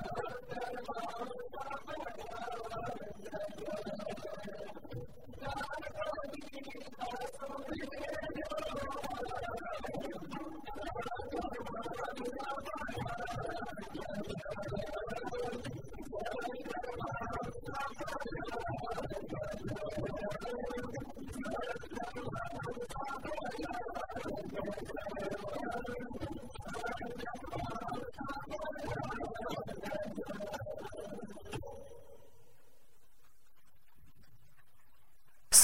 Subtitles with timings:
[0.00, 0.40] સર્વ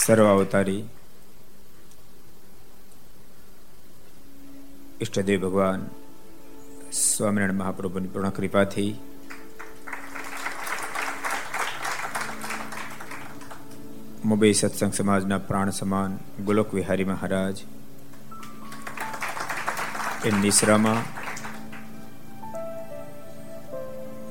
[0.07, 0.83] અવતારી
[5.01, 5.81] ઈષ્ટદેવ ભગવાન
[6.97, 8.93] સ્વામિનારાયણ મહાપ્રભુની પૂર્ણ કૃપાથી
[14.25, 17.65] મુંબઈ સત્સંગ સમાજના પ્રાણ સમાન ગોલોક વિહારી મહારાજ
[20.25, 21.03] એ નિસરામાં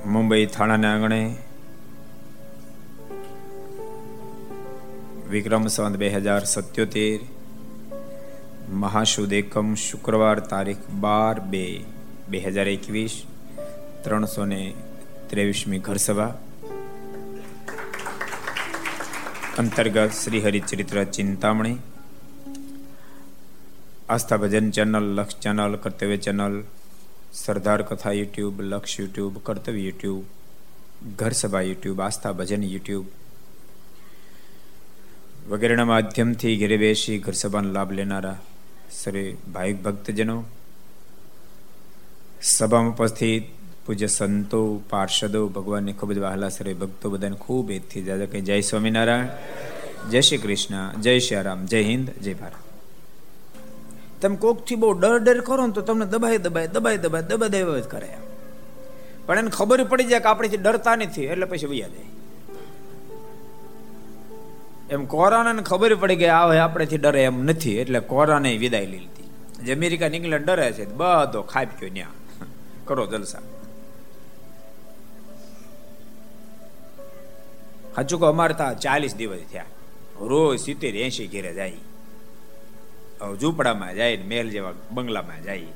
[0.08, 1.22] મુંબઈ થાણાના આંગણે
[5.28, 7.21] વિક્રમ સંવત બે હજાર સત્યોતેર
[8.76, 11.64] મહાશુદ એકમ શુક્રવાર તારીખ બાર બે
[12.28, 13.14] બે હજાર એકવીસ
[14.02, 14.62] ત્રણસો ને
[15.28, 16.33] ત્રેવીસમી ઘરસભા
[19.59, 21.78] અંતર્ગત Shri Haricharitra Chintamani
[24.09, 26.54] Aastha Bhajan channel Laksh channel Kartavya channel
[27.35, 30.25] Sardar Katha YouTube Laksh YouTube કર્તવ્ય યુટ્યુબ
[31.16, 33.07] ઘર સભા યુટ્યુબ આસ્થા ભજન યુટ્યુબ
[35.50, 38.38] વગેરેના માધ્યમથી ઘેરે બેસી ઘર સભાનો લાભ લેનારા
[38.92, 39.24] સરે
[39.54, 40.38] ભાવિક ભક્તજનો,
[42.52, 43.46] સભામાં ઉપસ્થિત
[43.86, 48.58] પૂજ્ય સંતો, પાર્ષદો, ભગવાનને ખૂબ જ વહાલા સરે ભક્તો બધાને ખૂબ એજથી દાદા કહે જય
[48.62, 49.30] સ્વામિનારાયણ,
[50.12, 52.60] જય શ્રી કૃષ્ણ, જય શ્રી રામ, જય હિન્દ, જય ભારત.
[54.22, 57.86] તમે કોકથી બહુ ડર ડર કરો ને તો તમને દબાઈ દબાઈ દબાઈ દબાઈ દબા દબાઈ
[57.86, 58.12] જ કરે
[59.28, 62.14] પણ એને ખબર પડી જાય કે આપણેથી ડરતા નથી, એટલે પછી વૈયા જાય.
[64.94, 69.30] એમ કોરોનાને ખબર પડી કે આવે આપણેથી ડરે એમ નથી, એટલે કોરોનાને વિદાય લીધી.
[69.65, 72.15] જે અમેરિકા ઇંગ્લેન્ડ ડરે છે, બધો ખાપ્યો ત્યાં
[72.88, 73.44] કરો જલસા.
[77.96, 79.72] સાચું કહો, અમારે ત્યાં ચાલીસ દિવસ થયા.
[80.30, 81.82] રોજ સિત્તેર એસી ઘેરે જાય.
[83.42, 85.74] ઝૂંપડામાં જાય મહેલ જેવા બંગલામાં જાય.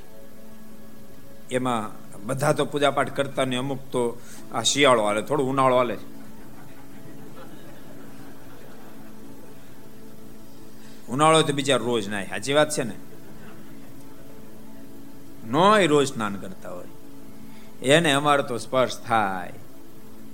[1.57, 1.83] એમાં
[2.27, 4.01] બધા તો પૂજા પાઠ કરતા ને અમુક તો
[4.53, 5.95] આ શિયાળો હાલે, થોડું ઉનાળો હાલે
[11.09, 12.25] ઉનાળો તો બીજા રોજ નાય.
[12.25, 12.95] સાચી વાત છે ને,
[15.47, 16.87] નોય રોજ સ્નાન કરતા હોય.
[17.81, 19.53] એને અમારે તો સ્પર્શ થાય.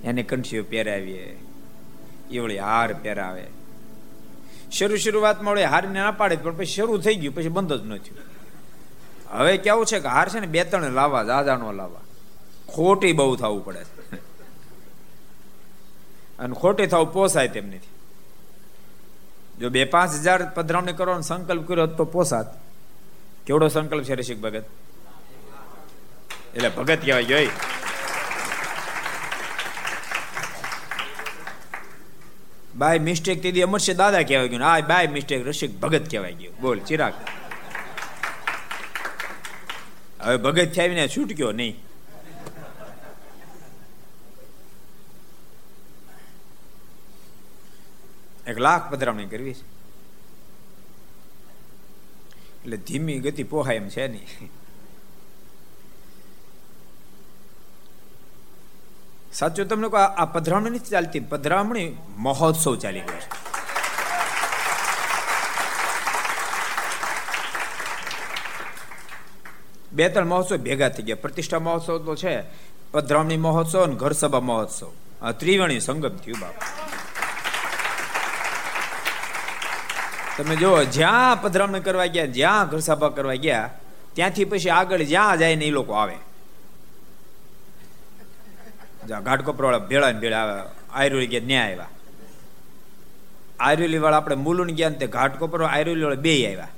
[0.04, 1.38] એને કંઠીઓ પહેરાવીએ.
[2.30, 3.46] એવળી હાર પહેરાવે.
[4.70, 7.96] શરૂ શરૂઆતમાં વળી હાર ના પાડે, પણ પછી શરૂ થઈ ગયું, પછી બંધ જ ન
[7.96, 9.38] થયું.
[9.38, 12.00] હવે કેવું છે કે હાર છે ને બે ત્રણ લાવવા દાદા નો લાવવા
[12.68, 13.82] ખોટી બહુ થવું પડે.
[16.38, 17.95] અને ખોટી થવું પોસાય તેમ નથી.
[19.60, 22.46] જો બે પાંચ હજાર પધરાવણી કરવાનો સંકલ્પ કર્યો તો પોસાત.
[23.46, 24.64] કેવડો સંકલ્પ છે રસિક ભગત?
[26.54, 27.48] એટલે ભગત કહેવાય, જોઈ.
[32.76, 34.66] બાય મિસ્ટેક તેથી અમરશે દાદા કહેવાય ગયું.
[34.66, 36.54] આ બાય મિસ્ટેક રસિક ભગત કહેવાય ગયું.
[36.60, 37.12] બોલ, ચિરાગ.
[40.20, 41.82] હવે ભગત થયા છૂટક્યો નહીં.
[48.46, 49.76] એક લાખ પધરામણી કરવી છે.
[52.60, 54.50] એટલે ધીમી ગતિ પોહાય એમ છે નહીં.
[59.32, 63.46] સાચું તમને કહો, આ પધરામણી નથી ચાલતી પધરામણી મહોત્સવ ચાલી ગયો છે.
[69.92, 71.16] બે ત્રણ મહોત્સવ ભેગા થઈ ગયા.
[71.16, 72.42] પ્રતિષ્ઠા મહોત્સવ તો છે
[72.92, 74.92] પધરામણી મહોત્સવ અને ઘર સભા મહોત્સવ.
[75.22, 76.85] આ ત્રિવેણી સંગમ થયું બાપ.
[80.36, 83.70] તમે જો જ્યાં પધરામણ કરવા ગયા, જ્યાં ઘર કરવા ગયા,
[84.12, 86.16] ત્યાંથી પછી આગળ જ્યાં જાય ને એ લોકો આવે.
[89.20, 90.70] ઘાટકોપરવાળા ભેળા ને ભેળા આવે.
[90.92, 91.88] આયુર્વેદ ગયા, ન્યા આવ્યા.
[93.60, 96.68] આયુર્વેલી વાળા આપણે મુલુન ગયા ને તે ઘાટકોપર આયુર્વેલી વાળા બે આવ્યા.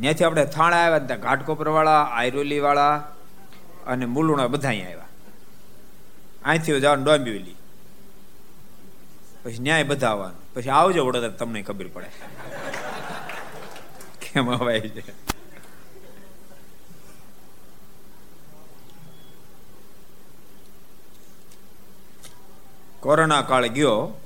[0.00, 2.96] ત્યાંથી આપણે થાણા આવ્યા ત્યાં ઘાટકોપર વાળા આયુર્વેલી વાળા
[3.86, 5.08] અને મુલુણા બધા આવ્યા.
[6.44, 7.57] અહીંથી જવાનું ડોંબીવેલી.
[9.48, 12.10] પછી ન્યાય બધાવવાનો પછી આવજો વડોદરા તમને ખબર પડે.
[14.20, 15.12] કેમ અવાય છે?
[23.00, 24.20] કોરોના કાળ ગયો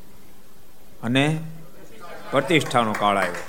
[1.02, 1.40] અને
[2.30, 3.46] પ્રતિષ્ઠાનો કાળ આવ્યો.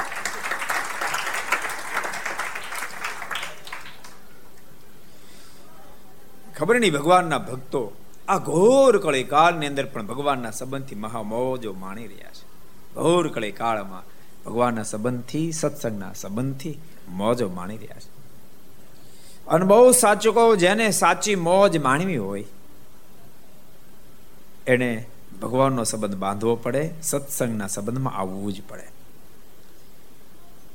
[6.58, 7.82] ખબર નહીં ભગવાનના ભક્તો
[8.28, 12.46] આ ઘોર કળી કાળની અંદર પણ ભગવાનના સંબંધથી મહામોજો માણી રહ્યા છે.
[12.94, 14.04] ઘોર કળી કાળમાં
[14.46, 18.14] ભગવાનના સંબંધથી, સત્સંગના સંબંધથી મોજો માણી રહ્યા છે.
[19.48, 22.46] અને બહુ સાચું કહું, જેને સાચી મોજ માણવી હોય,
[24.68, 25.06] એને
[25.42, 28.88] ભગવાનનો સંબંધ બાંધવો પડે, સત્સંગના સંબંધમાં આવવું જ પડે.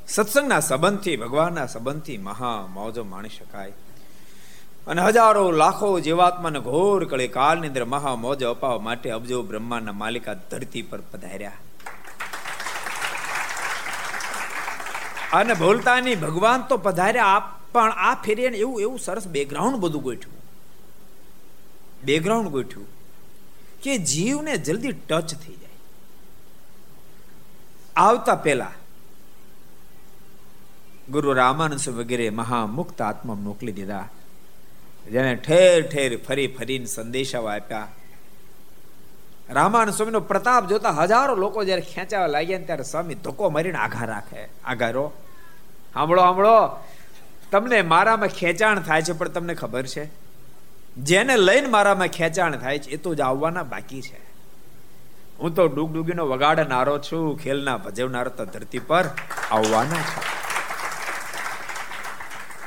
[0.08, 3.72] સત્સંગના સંબંધથી, ભગવાનના સંબંધથી મહા મોજો માણી શકાય.
[4.88, 10.36] અને હજારો લાખો જીવાત્માને ઘોર કળે કાળની અંદર મહા મોજ અપાવવા માટે અબજો બ્રહ્માંડના માલિકા
[10.50, 11.58] ધરતી પર પધાર્યા.
[15.32, 20.36] અને ભૂલતાની ભગવાન તો પધાર્યા, આપ પણ આ ફેરીએ એવું એવું સરસ બેકગ્રાઉન્ડ બધું ગોઠ્યું
[22.04, 22.88] બેકગ્રાઉન્ડ ગોઠ્યું
[23.82, 25.80] કે જીવને જલ્દી ટચ થઈ જાય.
[27.96, 28.74] આવતા પહેલા
[31.10, 34.06] ગુરુ રામાનંદ વગેરે મહામુક્ત આત્મા મોકલી દીધા.
[35.12, 37.88] જેને ઠેર ઠેર ફરી ફરીને સંદેશાઓ આપ્યા.
[39.50, 44.48] રામાયણ સ્વામીનો પ્રતાપ જોતા હજારો લોકો જ્યારે ખેંચાવા લાગ્યા ત્યારે સ્વામી ધોકો મારીને આઘા રાખે.
[44.64, 45.12] આઘારો
[45.94, 46.84] સાંભળો સાંભળો.
[47.50, 50.08] તમને મારામાં ખેંચાણ થાય છે, પણ તમને ખબર છે?
[50.96, 54.20] જેને લઈને મારામાં ખેંચાણ થાય છે, એ તો જ આવવાના બાકી છે.
[55.38, 59.04] હું તો ડુગડુગીનો વગાડનારો છું, ખેલના ભજવનારો તો ધરતી પર
[59.50, 60.37] આવવાના છે.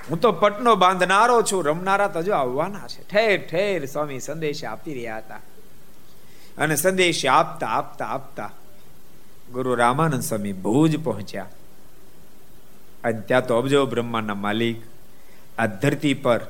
[0.10, 3.08] હું તો પટનો બાંધનારો છું, રમનારા તો જો આવવાના છે.
[3.08, 5.40] ઠેર ઠેર સ્વામી સંદેશ આપી રહ્યા હતા.
[6.58, 8.52] અને સંદેશ આપતા આપતા આપતા
[9.52, 11.50] ગુરુ રામાનંદ સ્વામી ભુજ પહોંચ્યા.
[13.04, 14.82] અને ત્યાં તો અબજો બ્રહ્માના માલિક
[15.58, 16.42] આ ધરતી પર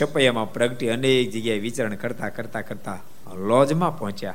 [0.00, 2.98] છપૈયામાં પ્રગટી અનેક જગ્યાએ વિચરણ કરતા કરતા કરતા
[3.34, 4.34] લોજમાં પહોંચ્યા.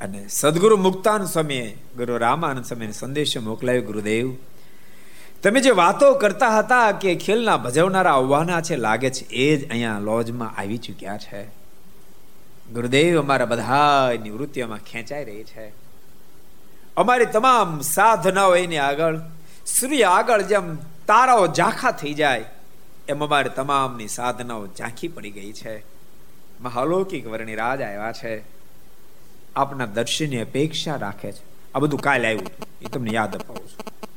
[0.00, 4.36] અને સદગુરુ મુક્તાન સ્વામીએ ગુરુ રામાનંદ સ્વામીને સંદેશો મોકલાયો, ગુરુદેવ
[5.42, 9.98] તમે જે વાતો કરતા હતા કે ખેલના ભજવનારા આવવાના છે, લાગે છે એ જ અહીંયા
[9.98, 11.42] લોજમાં આવી ચૂક્યા છે.
[12.72, 15.72] ગુરુદેવ અમારા બધા નિવૃત્તિઓમાં ખેંચાઈ રહી છે.
[16.96, 19.18] અમારી તમામ સાધનાઓ એની આગળ,
[19.66, 20.74] સૂર્ય આગળ જેમ
[21.06, 22.44] તારાઓ ઝાંખા થઈ જાય,
[23.08, 25.84] એમ અમારી તમામની સાધનાઓ ઝાંખી પડી ગઈ છે.
[26.60, 28.44] મહાલૌકિક વર્ણિ રાજ આવ્યા છે.
[29.56, 31.72] આપના દર્શનની અપેક્ષા રાખે છે.
[31.74, 32.46] આ બધું કાલે આવ્યું.
[32.82, 34.11] એ તમને યાદ અપાવું છું.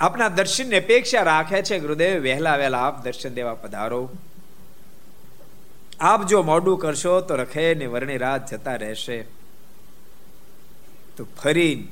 [0.00, 4.10] આપના દર્શનની અપેક્ષા રાખે છે ગુરુદેવ, વહેલા વહેલા આપ દર્શન દેવા પધારો.
[6.00, 9.22] આપ જો મોડું કરશો તો રખે ને વર્ણી રાત જતા રહેશે.
[11.16, 11.88] તો ફરી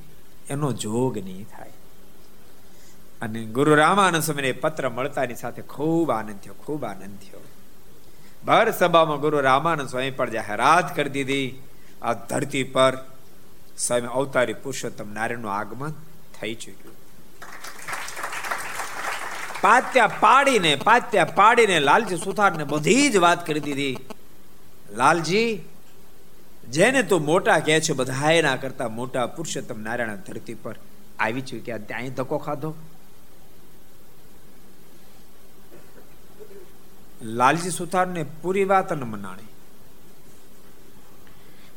[0.50, 1.71] એનો જોગ નહીં થાય.
[3.23, 7.41] અને ગુરુ રામાનંદ સ્વામીને પત્ર મળતાની સાથે ખૂબ આનંદ થયો, ખૂબ આનંદ થયો.
[8.45, 11.62] ભર સભામાં ગુરુ રામાનંદ સ્વામી પણ જાહેરાત કરી દીધી,
[12.03, 12.99] આ ધરતી પર
[13.79, 15.91] સ્વામી અવતારી પુરુષોત્તમ નારાયણનું આગમન
[16.41, 16.98] થઈ ચૂક્યું.
[19.61, 23.97] પાત્યા પાડીને પાત્યા પાડીને લાલજી સુથારને બધી જ વાત કરી દીધી.
[24.91, 25.62] લાલજી,
[26.71, 30.77] જેને તું મોટા કહે છે, બધા એના કરતા મોટા પુરુષોત્તમ નારાયણ ધરતી પર
[31.19, 32.75] આવી ચૂક્યા ત્યાં ધક્કો ખાધો?
[37.23, 39.49] લાલજી સુથારને પૂરી વાત ન મનાણી.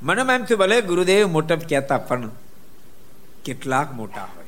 [0.04, 2.30] મને એમ થયું, ભલે ગુરુદેવ મોટપ કહેતા, પણ
[3.46, 4.41] કેટલાક મોટા હોય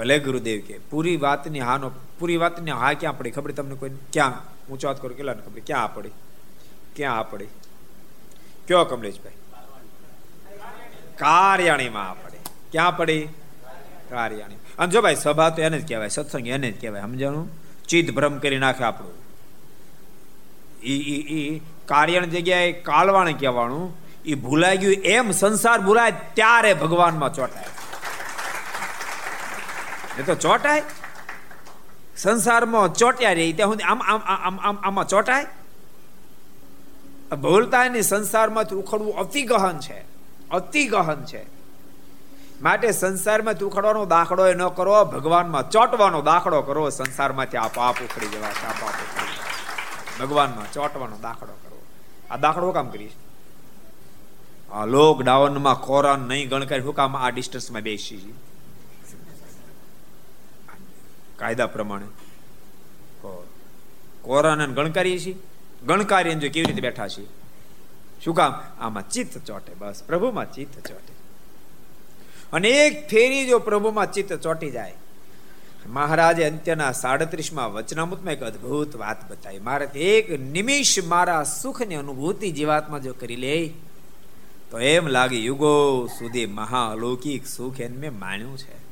[0.00, 3.30] ભલે ગુરુદેવ કે, પૂરી વાતની હાનો, પૂરી વાતની હા ક્યાં પડી?
[3.30, 4.32] ખબર તમને કોઈ ક્યાં?
[4.72, 5.60] ઊંચો વાત કરો કેટલા ખબર?
[5.66, 6.08] ક્યાં આ પડી?
[6.96, 7.46] ક્યાં આ પડી?
[8.68, 9.32] કયો કમલેશભાઈ?
[11.18, 12.38] કાર્યાણીમાં આ પડી.
[12.72, 13.28] ક્યાં પડી?
[14.10, 14.54] કાર્યાણી.
[14.54, 17.50] અને જો ભાઈ, સભા તો એને જ કહેવાય, સત્સંગ એને જ કહેવાય, સમજાણું?
[17.88, 19.12] ચિત્ત ભ્રમ કરી નાખે આપણું.
[20.82, 27.34] ઈ ઈ ઈ, કાર્યણ જગ્યાએ કાલવાણ કહેવાનું એ ભૂલાઈ ગયું એમ સંસાર ભૂલાય ત્યારે ભગવાનમાં
[27.34, 27.64] ચોટાય.
[30.18, 30.82] એ તો ચોટાય.
[32.16, 35.46] સંસારમાં ચોટ્યા રહી ત્યાં સુધી આમ આમ આમ આમ આમાં ચોટાય?
[37.36, 40.04] ભૂલતા એની સંસારમાંથી ઉખડવું અતિ ગહન છે.
[40.50, 41.46] અતિ ગહન છે.
[42.62, 48.26] માટે સંસારમાંથી ઉખડવાનો દાખલો એ ન કરો, ભગવાનમાં ચોટવાનો દાખલો કરો, સંસારમાંથી આપ આપ ઉખડી
[48.26, 48.94] જવા આપ આપ
[50.20, 51.82] ભગવાનમાં ચોટવાનો દાખલો કરો.
[52.30, 53.12] આ દાખલો કામ કરીશ?
[54.72, 58.34] આ લોકડાઉનમાં ખોરાન નહીં ગણકારી હું કામ આ ડિસ્ટન્સમાં બેસી.
[61.40, 62.08] કાયદા પ્રમાણે.
[64.22, 65.36] કોરાને ગણકારીએ છીએ.
[65.86, 67.28] ગણકારી જો કેવી રીતે બેઠા છીએ?
[68.24, 68.52] શું કામ?
[68.80, 70.02] આમાં ચિત્ત ચોટે બસ.
[70.06, 71.14] પ્રભુમાં ચિત્ત ચોટે.
[72.52, 74.94] અને એક ફેરી જો પ્રભુમાં ચિત્ત ચોટી જાય,
[75.86, 79.58] મહારાજે અંત્યના સાડત્રીસમાં વચનામૃતમાં એક અદ્ભુત વાત બતાવી.
[79.58, 83.56] મારે એક નિમિષ મારા સુખની અનુભૂતિ જીવાત્મા જો કરી લે,
[84.70, 88.89] તો એમ લાગે યુગો સુધી મહાલૌકિક સુખ એને મેં માણ્યું છે.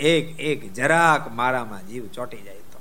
[0.00, 2.78] એક એક, જરાક મારામાં જીવ ચોટી જાય તો.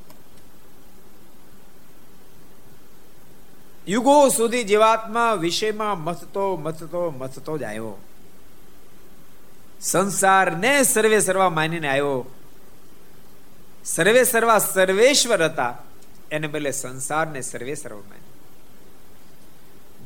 [3.88, 8.02] યુગો સુધી જીવાત્મા વિષયમાં મથતો મથતો મથતો જ આવ્યો.
[9.82, 12.26] સંસારને સર્વે સર્વા માનીને આવ્યો.
[13.86, 15.78] સર્વે સર્વા સર્વેશ્વર હતા.
[16.32, 18.34] એને બદલે સંસારને સર્વે સર્વ માન્યો.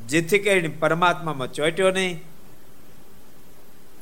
[0.07, 2.23] જેથી કરીને પરમાત્મામાં ચોટ્યો નહીં.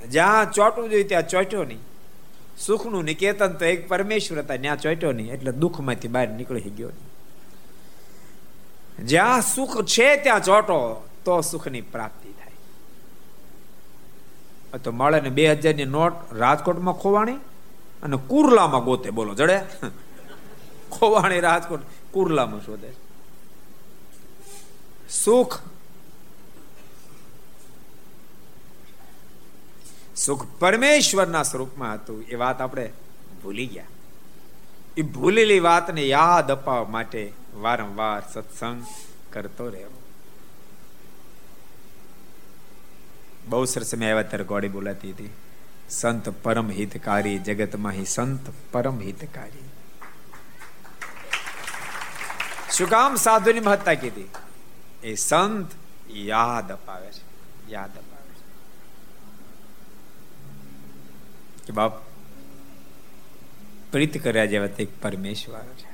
[0.10, 1.91] જ્યાં ચોટવું જોઈએ ત્યાં ચોટ્યો નહીં.
[2.66, 5.34] સુખનું નિકેતન તો એક પરમેશ્વર હતા, ત્યાં ચોટ્યો નહીં.
[5.34, 6.90] એટલે દુઃખમાંથી બહાર નીકળી ગયો
[9.00, 12.52] જ્યાં સુખ છે, ત્યાં ચોટો, તો સુખની પ્રાપ્તિ થાય.
[14.78, 17.38] તો મળે ને બે હજારની નોટ રાજકોટમાં ખોવાણી
[18.04, 19.10] અને કુરલામાં ગોતે.
[19.10, 19.60] બોલો, જડે?
[20.92, 22.92] ખોવાણી રાજકોટ કુરલામાં શોધે.
[25.10, 25.60] સુખ
[30.16, 32.24] સુખ પરમેશ્વરના સ્વરૂપમાં હતું.
[32.24, 32.94] એ વાત આપણે
[33.44, 33.84] ભૂલી ગયા.
[34.98, 38.84] એ ભૂલેલી વાતને યાદ અપાવવા માટે વારંવાર સત્સંગ
[39.34, 40.02] કરતો રહેવો
[43.48, 45.30] બહુ સરસ મેં આવ્યા ત્યારે ગોળી બોલાતી હતી.
[45.90, 48.40] સંત પરમ હિતકારી, જગતમાં હિ સંત
[48.72, 49.70] પરમ હિતકારી.
[52.72, 54.30] શું કામ સાધુની મહત્તા કીધી?
[55.04, 55.72] એ સંત
[56.10, 57.72] યાદ અપાવે છે.
[57.72, 58.12] યાદ અપાવે છે
[61.72, 61.94] કે બાપ
[63.92, 65.90] પ્રીત કર્યા જેવા તે પરમેશ્વર છે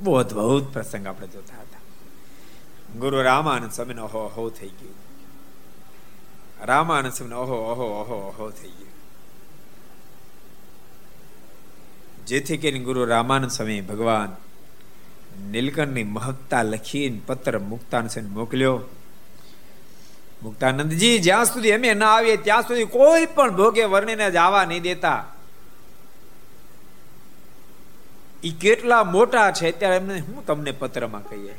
[0.00, 1.80] બહુ અદભુત પ્રસંગ આપણે જોતા હતા
[2.98, 4.98] ગુરુ રામાનંદ સ્વામીનો હો હો થઈ ગયું
[6.66, 8.96] રામાનંદ સ્વામી ઓહો ઓહો ઓહો ઓહો થઈ ગયું
[12.26, 14.36] જેથી કરીને ગુરુ રામાનંદ સ્વામી ભગવાન
[15.50, 18.80] નીલકંઠની મહત્તા લખીને પત્ર મુક્તાનંદ સ્વામી મોકલ્યો.
[20.42, 25.26] મુક્તાનંદજી, જ્યાં સુધી અમે ના આવીએ, ત્યાં સુધી કોઈ પણ ભોગે વર્ણીને જવા નહીં દેતા.
[28.44, 31.58] એ કેટલા મોટા છે, ત્યારે એમને હું તમને પત્રમાં કહીએ.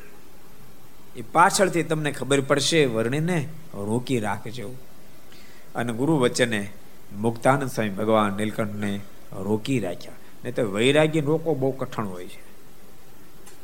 [1.16, 4.70] એ પાછળથી તમને ખબર પડશે, વર્ણીને રોકી રાખજો.
[5.76, 6.72] અને ગુરુ વચ્ચને
[7.16, 9.00] મુક્તાનંદ સ્વામી ભગવાન નીલકંઠને
[9.34, 10.14] રોકી રાખ્યા.
[10.44, 12.44] નહીં તો વૈરાગ્ય રોકો બહુ કઠણ હોય છે.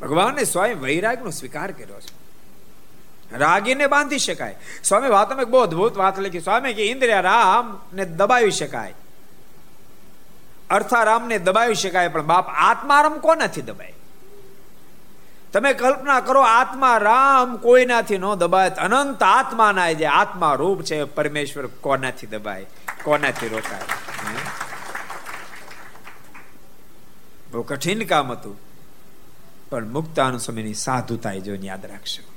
[0.02, 2.17] ભગવાને સ્વયં વૈરાગ્યનો સ્વીકાર કર્યો છે.
[3.32, 4.56] રાગીને બાંધી શકાય.
[4.84, 6.40] સ્વામી વાતમાં અમે બહુ અદભુત વાત લખી.
[6.40, 8.94] સ્વામી, કે ઇન્દ્રિય રામ ને દબાવી શકાય.
[10.70, 13.94] અર્થારામ ને દબાવી શકાય, પણ બાપ આત્મારામ કોનાથી દબાય?
[15.54, 18.70] તમે કલ્પના કરો આત્મા રામ કોઈનાથી ન દબાય.
[18.70, 22.66] અનંત આત્માના જે આત્મા રૂપ છે, પરમેશ્વર કોનાથી દબાય?
[23.04, 23.82] કોનાથી રોકાય?
[27.52, 28.60] બહુ કઠિન કામ હતું.
[29.70, 32.37] પણ મુક્તાનુ સમયની સાધુતા જો યાદ રાખશો.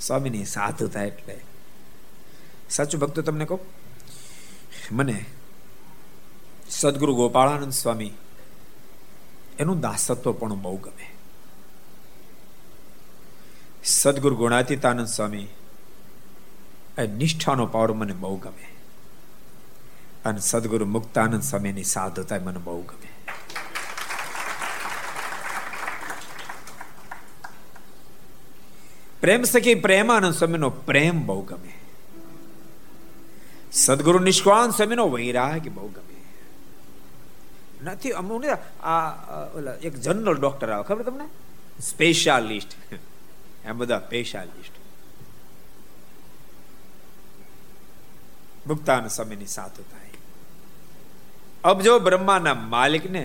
[0.00, 1.40] સ્વામીની સાધુતા એટલે.
[2.70, 3.60] સાચું ભક્તો તમને કહું?
[4.92, 5.24] મને
[6.68, 8.12] સદગુરુ ગોપાળાનંદ સ્વામી,
[9.58, 11.10] એનું દાસત્વ પણ બહુ ગમે.
[13.84, 15.46] સદગુરુ ગુણાતીતાનંદ સ્વામી,
[16.98, 18.74] એ નિષ્ઠાનો પાવર મને બહુ ગમે.
[20.24, 23.07] અને સદગુરુ મુક્તાનંદ સ્વામીની સાધુતા મને બહુ ગમે.
[29.22, 31.74] પ્રેમ સખી પ્રેમાનંદ સ્વામીનો પ્રેમ બહુ ગમે
[33.74, 36.18] સદગુરુ નિષ્કાન સ્વામીનો વૈરાગ્ય બહુ ગમે
[37.84, 38.44] નથી અમુક
[38.84, 39.02] આ
[39.82, 41.26] એક જનરલ ડોક્ટર આવે ખબર તમને
[41.82, 42.76] સ્પેશિયાલિસ્ટ
[43.64, 44.74] એમ બધા સ્પેશિયાલિસ્ટ
[48.66, 50.16] મુક્તાન સમયની સાથે થાય
[51.64, 53.24] અબજો બ્રહ્માના માલિકને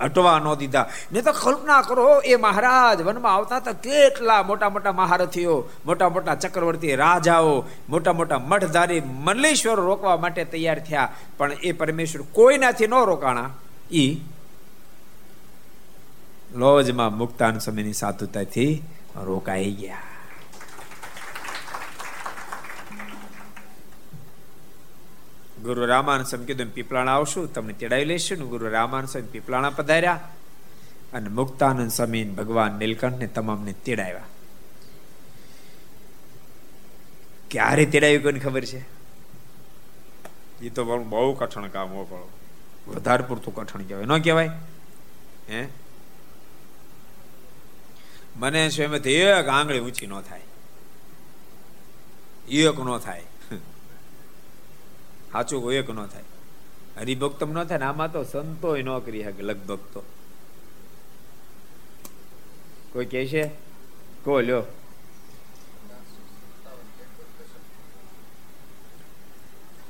[0.00, 0.88] અટવા ન દીધા.
[1.12, 6.34] ને તો કલ્પના કરો, એ મહારાજ વનમાં આવતા હતા કેટલા મોટા મોટા મહારથીઓ, મોટા મોટા
[6.34, 11.12] ચક્રવર્તી રાજાઓ, મોટા મોટા મઠધારી મલ્લેશ્વર રોકવા માટે તૈયાર થયા.
[11.36, 13.50] પણ એ પરમેશ્વર કોઈનાથી ન રોકાણા.
[13.92, 14.20] ઈ
[16.54, 18.82] લોજમાં મુક્તાન સમયની સાધુતાથી
[19.16, 20.13] રોકાઈ ગયા.
[25.64, 30.28] ગુરુ રામાન સ્વામી કીધું પીપળાણા આવશું તમને તેડાવી લઈશું ને ગુરુ રામાન સ્વામી પીપળાણા પધાર્યા
[31.12, 34.20] અને મુક્તાનંદ સ્વામી ભગવાન નીલકંઠને તમામને તેડાવ્યા.
[37.50, 38.78] ક્યારે તેડાવ્યું કોઈને ખબર છે?
[40.62, 42.94] એ તો બહુ કઠણ કામ હો પણ.
[42.94, 44.04] વધારે પૂરતું કઠણ કહેવાય.
[44.04, 44.50] ન કહેવાય?
[45.50, 45.68] હે?
[48.36, 50.40] મને એમાંથી એક આંગળી ઊંચી ન થાય.
[52.48, 53.22] એક ન થાય.
[55.34, 56.22] સાચું એક ન થાય.
[56.96, 59.78] હરિભક્તમ ન થાય ને, આમાં તો સંતો ન કરી શકે લગભગ
[62.92, 63.46] કોઈ કે છે?
[64.24, 64.62] કો લ્યો.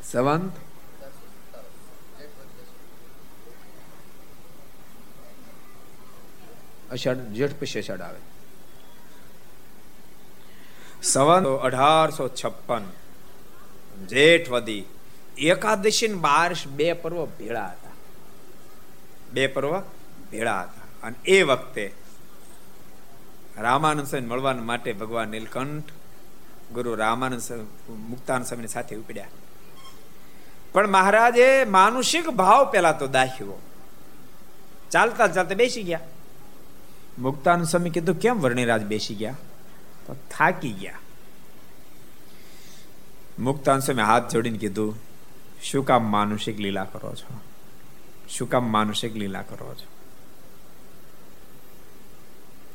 [0.05, 0.53] સવંત?
[6.91, 8.19] અષાઢ, જેઠ પછી અષાઢ આવે.
[11.03, 12.83] સવંત અઢારસો છપ્પન.
[14.07, 14.85] જેઠ વધી.
[15.39, 17.91] એકાદશી ને બાર બે પર્વ ભેળા હતા.
[19.33, 19.81] બે પર્વ
[20.31, 21.07] ભેળા હતા.
[21.07, 21.95] અને એ વખતે
[23.59, 25.85] રામાનંદ સ્વામી મળવા માટે ભગવાન નીલકંઠ,
[26.73, 29.27] ગુરુ રામાનંદ મુક્તાનંદ સ્વામી સાથે ઉપડ્યા.
[30.73, 33.63] પણ મહારાજે માનુષિક ભાવ પેલા તો દાખ્યો
[34.91, 36.01] ચાલતા ચાલતા બેસી ગયા.
[37.19, 39.37] મુક્તાનંદ સ્વામી કીધું, કેમ વર્ણિરાજ બેસી ગયા?
[40.07, 40.99] તો થાકી ગયા.
[43.39, 45.04] મુક્તાન સ્વામી હાથ જોડીને કીધું
[45.71, 47.41] શું કામ માનુષિક લીલા કરો છો?
[48.29, 49.89] શું કામ માનુષિક લીલા કરો છો?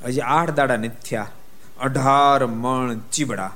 [0.05, 1.27] હજી આઠ દાડા નિથ્યા
[1.79, 3.51] અઢાર મણ ચીબડા.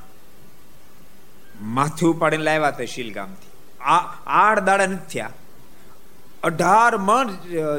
[1.62, 3.52] માથું ઉપાડીને લાવ્યા તે શીલગામથી.
[4.28, 5.32] આઠ દાડા નિથ્યા
[6.43, 7.28] અઢાર મણ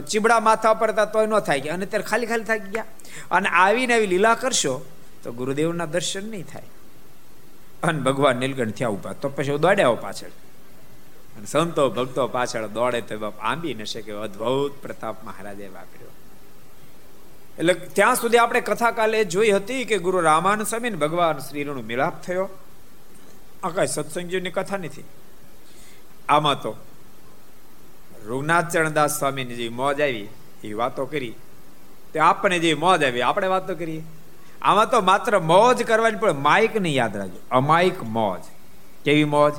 [0.01, 1.75] ચીબડા માથા ઉપર હતા તોય ન થાય ગયા.
[1.75, 2.85] અને ત્યારે ખાલી ખાલી થાકી ગયા.
[3.31, 4.87] અને આવીને આવી લીલા કરશો
[5.23, 6.62] તો ગુરુદેવના દર્શન નહીં થાય.
[7.83, 10.33] અને ભગવાન નીલકંઠ થયા ઊભા તો પછી દોડ્યા પાછળ.
[11.37, 16.09] અને સંતો ભક્તો પાછળ દોડે તો આંબી ન શકે અદભુત પ્રતાપ મહારાજે વાપર્યો.
[17.59, 22.23] એટલે ત્યાં સુધી આપણે કથા કાલે જોઈ હતી કે ગુરુ રામાનંદ સ્વામી ભગવાન શ્રીનો મિલાપ
[22.23, 22.49] થયો.
[23.62, 25.05] આ કઈ સત્સંગજીની કથા નથી.
[26.29, 26.77] આમાં તો
[28.27, 30.29] રૂગનાથ ચરણદાસ સ્વામીની જે મોજ આવી
[30.64, 31.35] એ વાતો કરી.
[32.12, 34.03] તે આપણને જે મોજ આવી, આપણે વાતો કરીએ.
[34.62, 37.40] આમાં તો માત્ર મોજ કરવાની પણ માઇક નહીં યાદ રાખજો.
[37.51, 38.40] અમાયિક મોજ.
[39.05, 39.53] કેવી મોજ?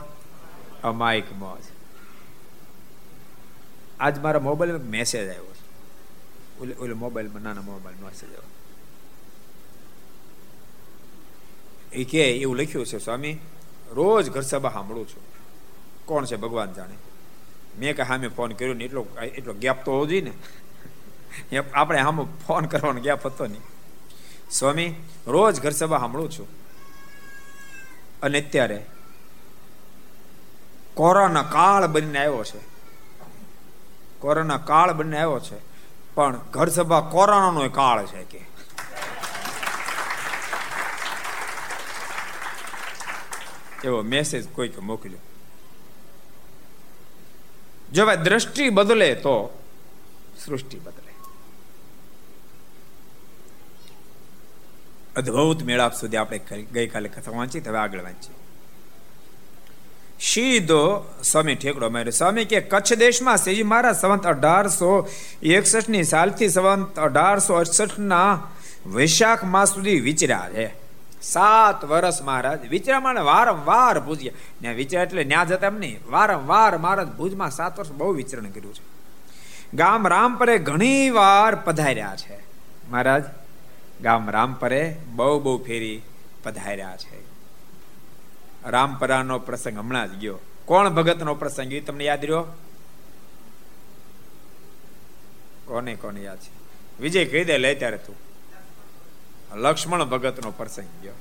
[0.85, 1.61] અમાયિક મોજ
[3.99, 5.65] આજ મારા મોબાઈલમાં મેસેજ આવ્યો છે.
[6.59, 8.41] ઓલે ઓલે મોબાઈલમાં નાના મોબાઈલ મેસેજ આવ્યો.
[11.91, 13.37] એ કે, એવું લખ્યું છે, સ્વામી,
[13.91, 15.23] રોજ ઘર સભા સાંભળું છું.
[16.05, 16.95] કોણ છે ભગવાન જાણે?
[17.79, 21.57] મેં કે સામે ફોન કર્યો ને એટલો એટલો ગેપ તો હોવો જોઈએ ને.
[21.73, 23.61] આપણે આમ ફોન કરવાનો ગેપ હતો નહીં.
[24.51, 24.95] સ્વામી,
[25.27, 26.47] રોજ ઘર સભા સાંભળું છું.
[28.21, 28.85] અને અત્યારે
[30.95, 32.59] કોરોના કાળ બનીને આવ્યો છે.
[34.19, 35.57] કોરોના કાળ બનીને આવ્યો છે.
[36.15, 38.45] પણ ઘર સભા કોરોનાનો કાળ છે કે.
[43.83, 45.17] એવો મેસેજ કોઈક મોકલ્યો.
[47.91, 49.63] જો ભાઈ દ્રષ્ટિ બદલે તો
[50.45, 51.13] સૃષ્ટિ બદલે.
[55.15, 56.39] અદભુત મેળાપ સુધી આપણે
[56.71, 58.44] ગઈકાલે કથા વાંચી હવે આગળ વાંચી
[60.19, 64.91] સીધો સ્વામી ઠેકડો માર્યો સ્વામી કે કચ્છ દેશમાં શ્રીજી મહારાજ સંવંત અઢારસો
[65.51, 68.31] એકસઠની સાલથી સંવંત અઢારસો અડસઠ ના
[68.89, 70.65] વૈશાખ માસ સુધી વિચર્યા છે
[71.23, 77.13] સાત વર્ષ મહારાજ વિચરામાં વારંવાર ભૂજ્યા ને વિચાર એટલે ન્યા જતા એમ નહીં વારંવાર મહારાજ
[77.13, 78.83] ભુજમાં સાત વર્ષ બહુ વિચરણ કર્યું છે
[79.75, 82.41] ગામ રામપરે ઘણી વાર પધાર્યા છે
[82.89, 83.31] મહારાજ
[84.01, 85.97] ગામ રામપરે બહુ બહુ ફેરી
[86.43, 87.25] પધાર્યા છે
[88.65, 90.39] રામપરાનો પ્રસંગ, હમણાં જ ગયો.
[90.65, 91.73] કોણ ભગતનો પ્રસંગ?
[91.73, 92.41] એ તમને યાદ રહ્યો?
[95.65, 96.51] કોને કોને યાદ છે?
[96.99, 98.15] વિજય કહી દે, લે ત્યારે તું.
[99.55, 101.13] લક્ષ્મણ ભગતનો પ્રસંગ ગયો.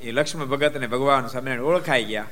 [0.00, 2.24] એ લક્ષ્મણ ભગતને ભગવાન સ્વામિનારાયણ ઓળખાઈ ગયા.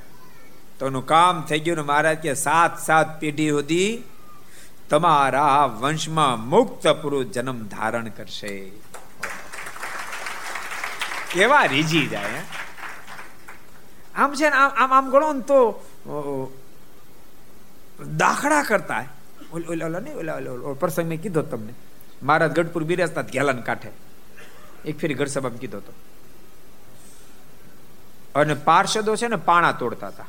[0.79, 4.03] તો એનું કામ થઈ ગયું ને મહારાજ કે સાત સાત પેઢી સુધી
[4.91, 8.73] તમારા વંશમાં મુક્ત પુરુષ જન્મ ધારણ કરશે.
[11.33, 12.31] કેવા રીજી જાય
[14.17, 15.59] આમ છે ને આમ આમ ગણો ને તો
[18.23, 19.05] દાખલા કરતા
[19.53, 21.73] ઓલા નહીં, ઓલા પ્રસંગ મેં કીધો તમને.
[22.23, 23.91] મહારાજ ગઢપુર બિરાજતા ઘેલાન કાંઠે.
[24.85, 25.93] એક ફેરી ઘર સભામાં કીધો હતો.
[28.35, 30.29] અને પાર્ષદો છે ને પાણા તોડતા હતા.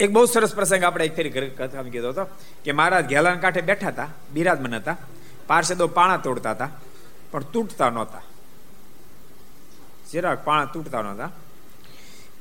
[0.00, 2.24] એક બહુ સરસ પ્રસંગ આપણે એક ફેરી ઘર કથામાં કીધો હતો
[2.64, 4.96] કે મહારાજ ઘેલાન કાંઠે બેઠા હતા, બિરાજમાન હતા.
[5.46, 6.70] પાર્ષદો પાણા તોડતા હતા,
[7.30, 8.24] પણ તૂટતા નહોતા.
[10.12, 11.30] જરાક પાણા તૂટતા નહોતા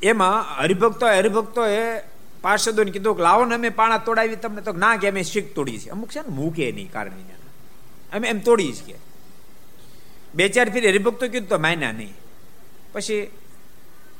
[0.03, 1.99] એમાં હરિભક્તો હરિભક્તો એ
[2.41, 5.79] પાર્ષદોને કીધું કે લાવો ને અમે પાણા તોડાવી, તમને તો ના કે અમે શીખ તોડી
[5.79, 5.89] છે.
[5.89, 7.11] અમુક છે ને મૂકે નહીં કારણ
[8.13, 8.95] અમે એમ તોડી કે.
[10.35, 12.13] બે ચાર ફેરી હરિભક્તો કીધું તો માન્યા નહીં.
[12.93, 13.31] પછી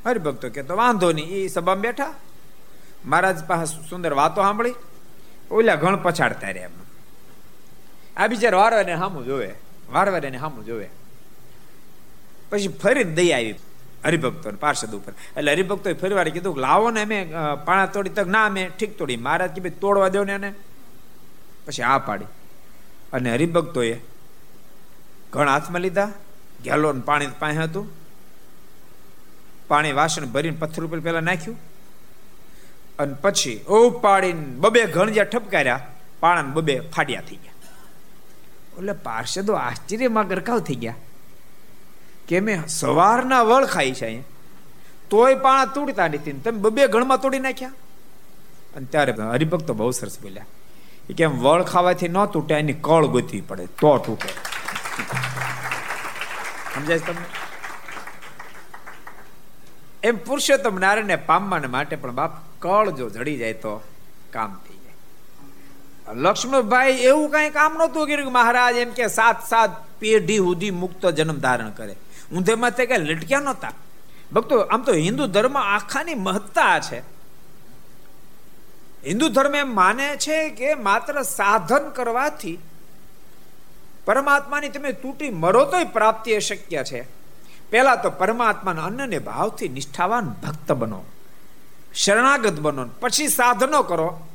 [0.06, 2.14] હરિભક્તો કે તો વાંધો નહીં એ સભામાં બેઠા.
[3.06, 4.74] મહારાજ પાસે સુંદર વાતો સાંભળી.
[5.52, 6.88] ઓલા ઘણ પછાડતા રહ્યા એમ.
[8.18, 9.54] આ બિચાર વારવાને સામું જોવે.
[9.90, 10.90] વારવાર એને સામું જોવે.
[12.50, 13.56] પછી ફરી દઈ આવી
[14.06, 15.14] હરિભક્તો પાર્ષદ ઉપર.
[15.38, 17.20] એટલે હરિભક્તો ફરી વાર કીધું લાવો ને અમે
[17.66, 19.18] પાણા તોડી તક, ના અમે ઠીક તોડી.
[19.18, 20.54] મહારાજ કે ભાઈ તોડવા દો ને એને.
[21.66, 22.26] પછી આ પાડી.
[23.14, 24.00] અને હરિભક્તોએ
[25.34, 26.12] ઘણ હાથમાં લીધા.
[26.64, 27.88] ગેલોન પાણી પાસે હતું.
[29.68, 31.58] પાણી વાસણ ભરીને પથ્થર ઉપર પેલા નાખ્યું.
[33.00, 35.88] અને પછી ઓ પાડીને બબે ઘણ જ્યાં ઠપકાર્યા.
[36.20, 37.54] પાણા બબે ફાડ્યા થઈ ગયા.
[38.78, 40.96] એટલે પાર્ષદો આશ્ચર્યમાં ગરકાવ થઈ ગયા.
[42.28, 44.24] કે મેં સવારના વળ ખાઈ છે અહીંયા
[45.10, 47.72] તોય પાણા તૂટતા નથી તમે બબે ગણમાં તોડી નાખ્યા?
[48.76, 50.46] અને ત્યારે હરિભક્તો બહુ સરસ બોલ્યા.
[51.10, 54.30] એ કેમ વળ ખાવાથી ન તૂટે, એની કળ ગોતવી પડે, તો તૂટે.
[56.76, 57.26] સમજાય તમને?
[60.04, 63.84] એમ પુરુષોત્તમ નારાયણને પામવા માટે પણ બાપ કળ જો જડી જાય તો
[64.34, 64.94] કામ થઈ જાય.
[66.13, 71.38] લક્ષ્મણભાઈ એવું કઈ કામ નહોતું કર્યું મહારાજ એમ કે સાત સાત પેઢી સુધી મુક્ત જન્મ
[71.38, 71.96] ધારણ કરે.
[72.36, 73.74] ઊંધેમાં તે કઈ લટક્યા નહોતા.
[74.32, 77.00] ભક્તો, આમ તો હિન્દુ ધર્મ આખાની મહત્તા છે.
[79.08, 82.60] હિન્દુ ધર્મ એમ માને છે કે માત્ર સાધન કરવાથી
[84.06, 87.08] પરમાત્માની તમે તૂટી મરો તોય પ્રાપ્તિ અશક્ય છે.
[87.70, 91.04] પહેલા તો પરમાત્માના અન્નને ભાવથી નિષ્ઠાવાન ભક્ત બનો.
[91.94, 92.86] શરણાગત બનો.
[93.00, 94.28] પછી સાધનો કરો.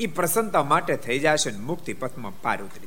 [0.00, 2.86] એ પ્રસન્નતા માટે થઈ જશે મુક્તિ પથમાં પાર ઉતરી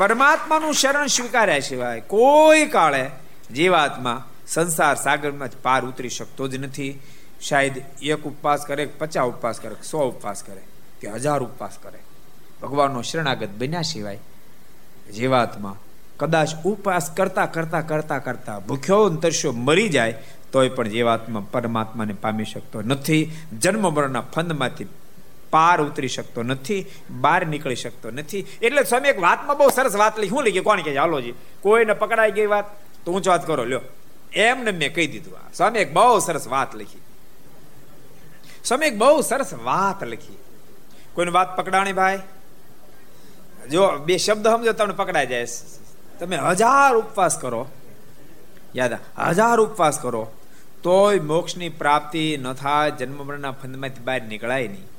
[0.00, 3.02] પરમાત્માનું શરણ સ્વીકાર્યા સિવાય કોઈ કાળે
[3.54, 6.92] જીવાત્મા સંસાર સાગરમાં પાર ઉતરી શકતો જ નથી.
[7.40, 10.62] શાયદ એક ઉપવાસ કરે પચાસ ઉપવાસ કરે સો ઉપવાસ કરે,
[11.00, 12.00] કે હજાર ઉપવાસ કરે.
[12.62, 14.20] ભગવાનનો શરણાગત બન્યા સિવાય
[15.16, 15.76] જીવાત્મા
[16.20, 20.14] કદાચ ઉપવાસ કરતા કરતા કરતા કરતા ભૂખ્યો તરસ્યો મરી જાય,
[20.52, 23.22] તોય પણ જીવાત્મા પરમાત્માને પામી શકતો નથી.
[23.58, 24.88] જન્મ મરણના ફંદમાંથી
[25.50, 28.46] પાર ઉતરી શકતો નથી, બહાર નીકળી શકતો નથી.
[28.62, 30.28] એટલે સ્વામી એક વાતમાં બહુ સરસ વાત લઈ.
[30.28, 32.64] શું લઈ કોણ કે હાલોજી કોઈને પકડાઈ ગઈ વાત?
[33.04, 33.80] તો ઊંચ વાત કરો, લ્યો.
[34.32, 35.40] એમને મેં કહી દીધું આ.
[35.54, 37.00] સ્વામી એક બહુ સરસ વાત લખી.
[38.64, 40.38] સ્વામી એક બહુ સરસ વાત લખી.
[41.14, 42.18] કોઈને વાત પકડાણી ભાઈ?
[43.70, 45.46] જો, બે શબ્દ સમજો, તમને પકડાઈ જાય.
[46.20, 47.68] તમે હજાર ઉપવાસ કરો.
[48.76, 48.92] યાદ
[49.28, 50.32] હજાર ઉપવાસ કરો.
[50.82, 54.89] તોય મોક્ષની પ્રાપ્તિ ન થાય જન્મ મરણના ફંદમાંથી બહાર નીકળાય નહીં.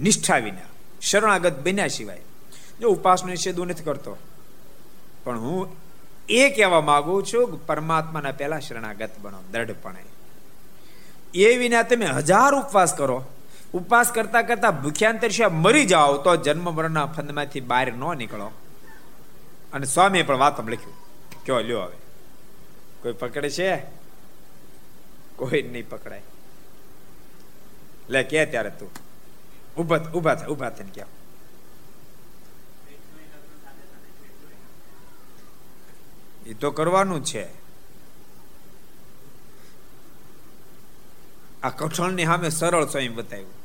[0.00, 0.68] નિષ્ઠા વિના,
[1.00, 2.20] શરણાગત બન્યા સિવાય.
[2.80, 4.16] જો ઉપાસનો નિષેધો નથી કરતો.
[5.24, 5.76] પણ હું
[6.28, 10.04] એ કહેવા માંગુ છું કે પરમાત્માના પહેલા શરણાગત બનો, દ્રઢપણે.
[11.34, 13.24] એ વિના તમે હજાર ઉપવાસ કરો.
[13.72, 18.50] ઉપવાસ કરતા કરતા ભૂખ્યાંતર મરી જાઓ તો જન્મ મરણના ફંદમાંથી બહાર ન નીકળો.
[19.72, 20.92] અને સ્વામીએ પણ વાતમ લખ્યું.
[21.44, 21.96] કયો, લ્યો હવે.
[23.02, 23.76] કોઈ પકડે છે?
[25.36, 26.22] કોઈ નહીં પકડાય.
[28.08, 29.09] લે, કે ત્યારે તું?
[29.76, 31.18] ઊભા ઊભા થાય ઊભા થઈને ક્યાં
[36.46, 37.44] એ તો કરવાનું છે
[41.62, 43.58] આ કઠણની સામે સરળ સ્વામી બતાવ્યું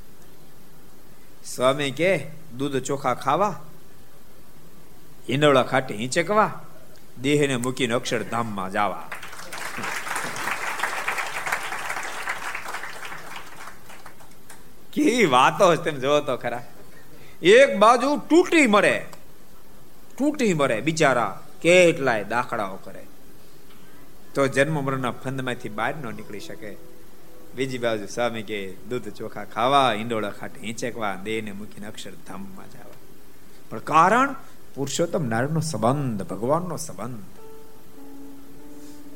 [1.46, 2.12] સ્વામી કે
[2.58, 3.56] દૂધ ચોખા ખાવા
[5.30, 6.52] ઈંડોળા ખાટી હિંચકવા
[7.22, 9.06] દેહને મૂકીને અક્ષરધામમાં જવા
[14.96, 16.64] કેવી વાતો તેમ જોવો તો ખરા.
[17.42, 19.06] એક બાજુ તૂટી મરે
[20.18, 23.04] તૂટી મરે બિચારા કેટલાય દાખલાઓ કરે.
[24.34, 26.76] તો જન્મ મરણના ફંદમાંથી બહાર ન નીકળી શકે.
[27.56, 32.94] બીજી બાજુ સ્વામી કે દૂધ ચોખા ખાવા ઈંડોળા ખાટે હિંચકવા, દેહને મૂકીને અક્ષરધામમાં જવા.
[33.70, 34.34] પણ કારણ
[34.76, 37.40] પુરુષોત્તમ નારાયણનો સંબંધ, ભગવાનનો સંબંધ.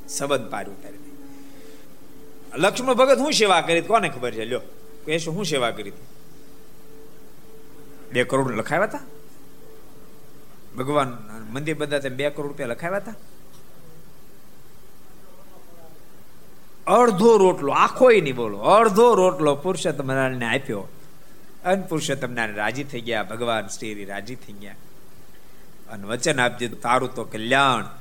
[0.10, 0.96] સંબંધ પાર ઉતારી
[2.58, 4.46] લક્ષ્મણ ભગત હું સેવા કરી, કોને ખબર છે?
[4.46, 4.62] લ્યો.
[5.06, 5.92] કે શું સેવા કરી
[8.14, 9.00] બે કરોડ લખાવ્યા હતા?
[10.78, 11.18] ભગવાન
[11.50, 13.14] મંદિર બધા બે કરોડ રૂપિયા લખાવ્યા હતા?
[16.88, 20.82] અડધો રોટલો, આખો નહીં બોલો, અડધો રોટલો પુરુષોત્તમ નારાયણને આપ્યો.
[21.66, 24.76] અને પુરુષોત્તમ નારાયણ રાજી થઈ ગયા, ભગવાન શ્રી રાજી થઈ ગયા.
[25.90, 28.00] અને વચન આપજે તારું તો કલ્યાણ.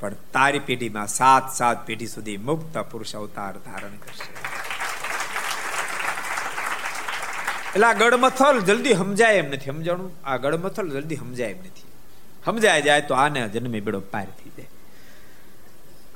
[0.00, 4.73] પણ તારી પેઢીમાં સાત સાત પેઢી સુધી મુક્ત પુરુષ અવતાર ધારણ કરશે.
[7.74, 9.66] એટલે આ ગડમથલ જલ્દી સમજાય એમ નથી.
[9.66, 10.10] સમજાણું?
[10.24, 11.82] આ ગડમથલ જલ્દી સમજાય એમ નથી.
[12.44, 14.66] સમજાય જાય તો આને જન્મે બેડો પાર થઈ જાય.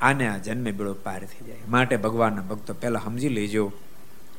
[0.01, 1.57] આને આ જન્મે બેડો પાર થઈ જાય.
[1.69, 3.73] માટે ભગવાનના ભક્તો પહેલા સમજી લેજો.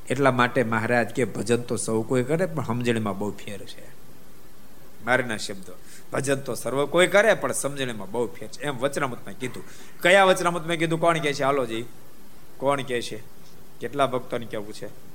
[0.10, 3.88] એટલા માટે મહારાજ કે ભજન તો સૌ કોઈ કરે, પણ સમજણીમાં બહુ ફેર છે.
[5.06, 5.74] મારના શબ્દો.
[6.14, 8.62] ભજન તો સર્વ કોઈ કરે, પણ સમજણીમાં બહુ ફેર છે.
[8.62, 9.64] એમ વચનામતમાં કીધું.
[10.02, 11.00] કયા વચનામતમાં કીધું?
[11.00, 11.44] કોણ કે છે?
[11.44, 11.86] હાલો જી.
[12.58, 13.24] કોણ કે છે?
[13.80, 15.09] કેટલા ભક્તોને કેવું છે?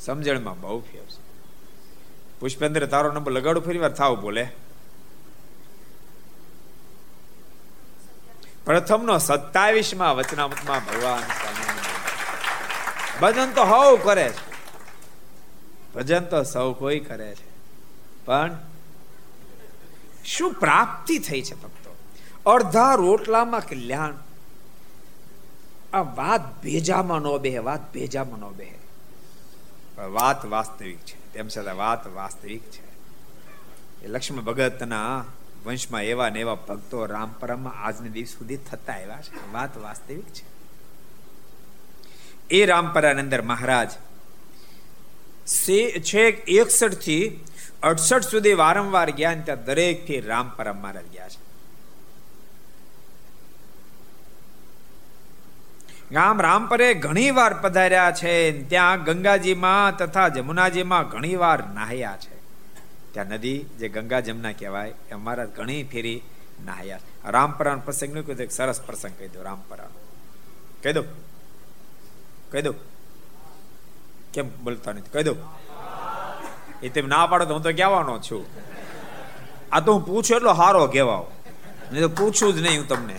[0.00, 1.30] સમજણમાં બહુ ફેર છે.
[2.40, 4.48] પુષ્પેન્દ્ર, તારો નંબર લગાડો ફરી વાર થાવ બોલે.
[8.64, 11.22] પ્રથમનો સત્તાવીસમાં વચનામતમાં ભગવાન
[13.20, 14.50] ભજન તો હવ કરે છે.
[15.94, 17.50] ભજન તો સૌ કોઈ કરે છે.
[18.24, 18.58] પણ
[20.24, 21.96] શું પ્રાપ્તિ થઈ છે ભક્તો?
[22.50, 24.14] અડધા રોટલામાં કલ્યાણ.
[25.92, 28.79] આ વાત ભેજામાં નો બે વાત ભેજામાં નો બે
[30.06, 31.32] વાત વાસ્તવિક છે.
[31.32, 32.90] તેમ છતાં વાત વાસ્તવિક છે.
[34.04, 35.24] એ લક્ષ્મણ ભગતના
[35.66, 39.52] વંશમાં એવા ને એવા ભક્તો રામપરામાં આજને દિવસ સુધી થતા આવ્યા છે.
[39.52, 40.50] વાત વાસ્તવિક છે.
[42.50, 43.90] એ રામપરાની અંદર મહારાજ
[46.02, 47.44] છેક એકસઠથી
[47.82, 51.49] અડસઠ સુધી વારંવાર ગયા ત્યાં દરેકથી રામપરા મહારાજ ગયા છે.
[56.12, 58.62] ગામ રામપરે ઘણી વાર પધાર્યા છે.
[58.68, 62.36] ત્યાં ગંગાજીમાં તથા જમુનાજીમાં ઘણી વાર નાહ્યા છે.
[63.12, 66.22] ત્યાં નદી જે ગંગા જમના કહેવાય, એ અમારા ઘણી ફેરી
[66.64, 69.98] નાહ્યા રામપરાનો પ્રસંગનું કીધું સરસ પ્રસંગ કહી દો રામપરાનો.
[70.82, 71.02] કહી દો
[72.52, 72.74] કહી દો
[74.34, 75.10] કેમ બોલતા નથી?
[75.12, 75.34] કહી દો
[76.82, 78.46] એ તેમ ના પાડો તો હું તો કહેવાનો છું.
[79.72, 81.26] આ તો હું પૂછું એટલો હારો કહેવાઓ.
[81.92, 83.16] નહીં તો પૂછું જ નહીં હું તમને.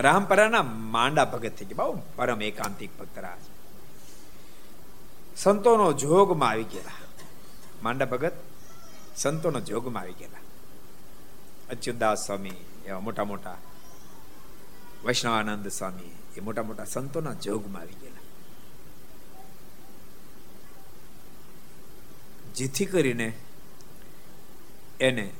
[0.00, 1.84] રામપરાના માંડા ભગત થઈ ગયા.
[1.84, 3.36] બહુ પરમ એકાંતિક ભક્ત રહ્યા
[5.36, 7.00] સંતોનો જોગમાં આવી ગયેલા
[7.82, 8.32] માંડા ભગત
[9.16, 10.44] સંતોનો જોગમાં આવી ગયેલા
[11.70, 12.56] અચ્યુતદાસ સ્વામી,
[12.86, 13.56] એવા મોટા મોટા
[15.04, 18.24] વૈષ્ણવાનંદ સ્વામી, એ મોટા મોટા સંતોના જોગમાં આવી ગયેલા
[22.54, 23.32] જેથી કરીને
[25.00, 25.32] એને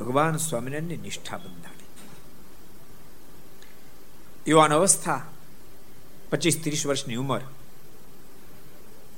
[0.00, 1.61] ભગવાન સ્વામિનારાયણની નિષ્ઠા બંધાણી
[4.46, 5.22] યુવાન અવસ્થા
[6.30, 7.40] પચીસ ત્રીસ વર્ષની ઉંમર.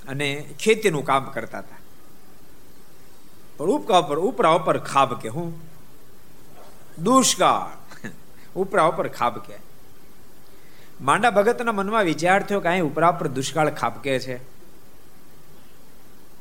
[0.08, 1.76] અને ખેતીનું કામ કરતા હતા.
[3.56, 5.60] પણ ઉપકા ઉપર, ઉપરા ઉપર ખાબ કે હું?
[7.02, 8.08] દુષ્કાળ.
[8.56, 9.54] ઉપરા ઉપર ખાબ કે.
[11.00, 14.40] માંડા ભગતના મનમાં વિચાર થયો કે અહીં ઉપરા ઉપર દુષ્કાળ ખાબકે છે.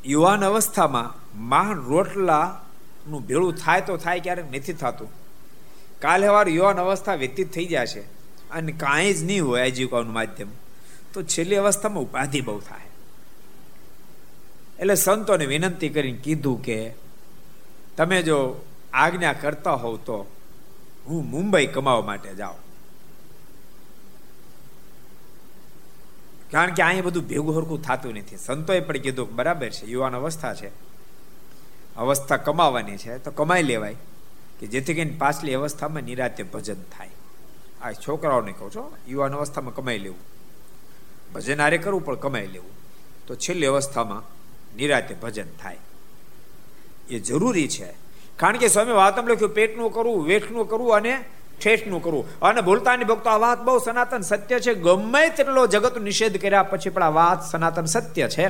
[0.06, 2.62] યુવાન અવસ્થામાં મહાન રોટલા
[3.08, 5.10] નું ભેળું થાય તો થાય ક્યારેક નથી થતું.
[6.00, 8.23] કાલે વાર યુવાન અવસ્થા વ્યતીત થઈ જાય છે.
[8.54, 10.48] અને કાંઈ જ નહીં હોય આજીવિકાનું માધ્યમ,
[11.14, 12.82] તો છેલ્લી અવસ્થામાં ઉપાધિ બહુ થાય.
[14.80, 16.94] એટલે સંતોને વિનંતી કરીને કીધું કે,
[17.98, 20.32] તમે જો આજ્ઞા કરતા હોવ તો
[21.08, 22.64] હું મુંબઈ કમાવા માટે જાઉં.
[26.52, 28.38] કારણ કે અહીંયા બધું ભેગું હરખું થતું નથી.
[28.38, 30.68] સંતોએ પણ કીધું બરાબર છે, યુવાન અવસ્થા છે.
[31.96, 33.96] અવસ્થા કમાવાની છે, તો કમાઈ લેવાય.
[34.60, 37.10] કે જેથી કરીને પાછલી અવસ્થામાં નિરાતે ભજન થાય.
[37.84, 40.20] આ છોકરાઓને કહું છો યુવાન અવસ્થામાં કમાઈ લેવું.
[41.34, 42.70] ભજન આરે કરવું, પણ કમાઈ લેવું.
[43.28, 44.24] તો છેલ્લી અવસ્થામાં
[44.76, 45.78] નિરાતે ભજન થાય.
[47.10, 47.94] એ જરૂરી છે.
[48.38, 51.26] કારણ કે સ્વામી વાતમ લખ્યું, પેટનું કરવું, વેઠનું કરવું અને
[51.64, 52.40] ઠેઠનું કરવું.
[52.40, 54.74] અને ભૂલતાની ભક્તો આ વાત બહુ સનાતન સત્ય છે.
[54.74, 58.50] ગમે તેટલો જગત નિષેધ કર્યા પછી પણ આ વાત સનાતન સત્ય છે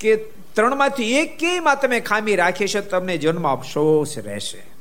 [0.00, 0.16] કે
[0.54, 4.75] ત્રણમાંથી એકેયમાં તમે ખામી રાખી છે, તમને જન્મ અફસોસ રહેશે.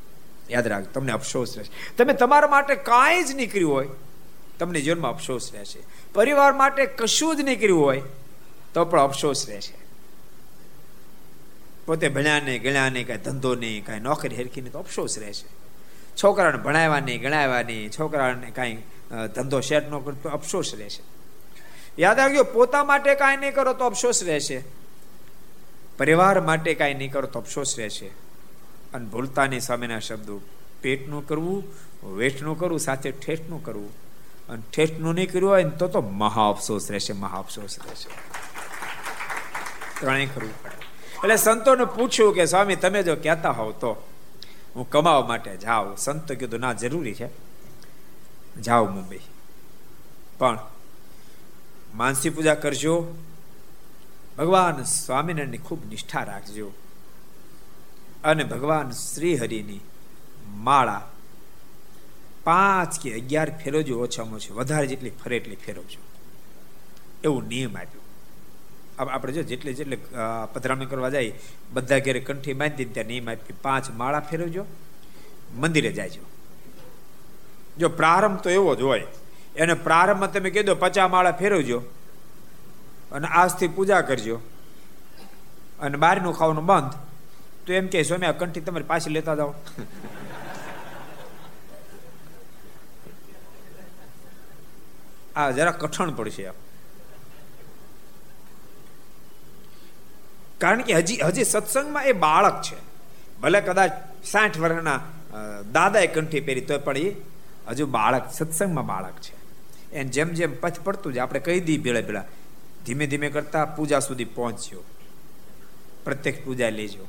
[0.49, 1.71] યાદ રાખ, તમને અફસોસ રહેશે.
[1.97, 3.89] તમે તમારા માટે કાંઈ જ નહીં કર્યું હોય,
[4.59, 5.79] તમને જીવનમાં અફસોસ રહેશે.
[6.13, 8.01] પરિવાર માટે કશું જ નહીં કર્યું હોય,
[8.73, 9.73] તો પણ અફસોસ રહેશે.
[11.85, 15.47] પોતે ભણ્યા નહીં, ગણ્યા નહીં, કાંઈ ધંધો નહીં, કાંઈ નોકરી હેરખી નહીં, તો અફસોસ રહેશે.
[16.17, 18.83] છોકરાને ભણાવ્યા નહીં, ગણાવ્યા નહીં, છોકરાને કાંઈ
[19.35, 21.01] ધંધો શેર ન કરો, તો અફસોસ રહેશે.
[21.97, 24.63] યાદ રાખજો, પોતા માટે કાંઈ નહીં કરો તો અફસોસ રહેશે.
[25.97, 28.11] પરિવાર માટે કાંઈ નહીં કરો તો અફસોસ રહેશે.
[28.95, 30.41] અને ભૂલતાની સામેના શબ્દો
[30.81, 31.63] પેટનું કરવું
[32.15, 33.89] વેઠનું કરવું, સાથે ઠેઠનું કરવું.
[34.49, 38.09] અને ઠેઠનું નહીં કર્યું હોય તો તો મહા અફસોસ રહેશે મહા અફસોસ રહેશે.
[39.99, 40.75] ત્રણેય કરવું પડે.
[41.15, 44.07] એટલે સંતોને પૂછ્યું કે, સ્વામી, તમે જો કહેતા હોવ તો
[44.75, 45.97] હું કમાવા માટે જાઉં.
[45.97, 47.29] સંતો કીધું, ના, જરૂરી છે.
[48.61, 49.19] જાઓ મુંબઈ.
[50.37, 50.59] પણ
[51.95, 53.15] માનસી પૂજા કરજો.
[54.37, 56.71] ભગવાન સ્વામિનારાયણની ખૂબ નિષ્ઠા રાખજો.
[58.25, 59.81] અને ભગવાન શ્રી હરિની
[60.67, 61.03] માળા
[62.47, 66.01] પાંચ કે અગિયાર ફેરવજો ઓછામાં ઓછી, વધારે જેટલી ફરે એટલી ફેરવજો
[67.23, 68.03] એવું નિયમ આપ્યો.
[68.99, 69.97] આપણે જો જેટલે જેટલે
[70.53, 71.33] પધરામણી કરવા જાય,
[71.73, 74.63] બધા ઘેરે કંઠી બાંધી ત્યાં નિયમ આપી પાંચ માળા ફેરવજો
[75.61, 76.25] મંદિરે જાયજો
[77.77, 79.07] જો પ્રારંભ તો એવો જ હોય,
[79.55, 81.79] એને પ્રારંભમાં તમે કહી દો પચા માળા ફેરવજો
[83.11, 84.37] અને આજથી પૂજા કરજો,
[85.79, 86.95] અને બહારનું ખાવાનું બંધ
[87.65, 89.53] તો એમ કે, સ્વામી, આ કંઠી તમારી પાછી લેતા જાઓ.
[95.35, 96.51] આ જરા કઠણ પડશે
[100.61, 102.77] કારણ કે હજી હજી સત્સંગમાં એ બાળક છે.
[103.41, 103.91] ભલે કદાચ
[104.25, 104.99] સાઠ વર્ષના
[105.71, 107.09] દાદાએ કંઠી પહેરી તો પણ એ
[107.69, 109.33] હજુ બાળક, સત્સંગમાં બાળક છે.
[109.91, 112.25] એને જેમ જેમ પથ પડતું જ આપણે કહી દઈએ ભેળા ભેળા,
[112.85, 114.81] ધીમે ધીમે કરતા પૂજા સુધી પહોંચ્યો.
[116.05, 117.05] પ્રત્યક્ષ પૂજા લેજો.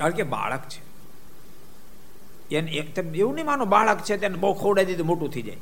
[0.00, 0.80] કારણ કે બાળક છે.
[2.56, 5.56] એને એક એવું નહીં માનો બાળક છે તેને બહુ ખવડાવી દીધું, મોટું થઈ જાય.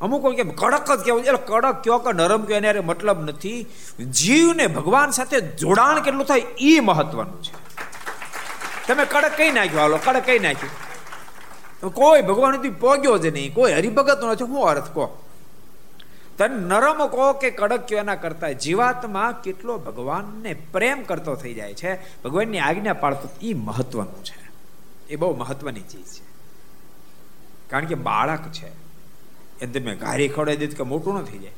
[0.00, 3.66] અમુક કોઈ કે કડક જ કેવું એટલે કડક કયો કે નરમ કયો, એને મતલબ નથી.
[4.10, 7.54] જીવને ભગવાન સાથે જોડાણ કેટલું થાય એ મહત્વનું છે.
[8.86, 11.92] તમે કડક કઈ નાખ્યો, હાલો, કડક કઈ નાખ્યું.
[11.94, 13.54] કોઈ ભગવાન પોગ્યો જ નહીં.
[13.54, 15.23] કોઈ હરિભગત નથી હું અર્થ કહો?
[16.38, 21.74] તને નરમ કહો કે કડક કયો એના કરતા જીવાતમાં કેટલો ભગવાનને પ્રેમ કરતો થઈ જાય
[21.74, 24.50] છે, ભગવાનની આજ્ઞા પાડતો એ મહત્વનું છે.
[25.08, 26.24] એ બહુ મહત્વની ચીજ છે.
[27.70, 28.68] કારણ કે બાળક છે.
[29.60, 31.52] એ તમે ઘારી ખવડાવી દીધું કે મોટું ન થઈ જાય.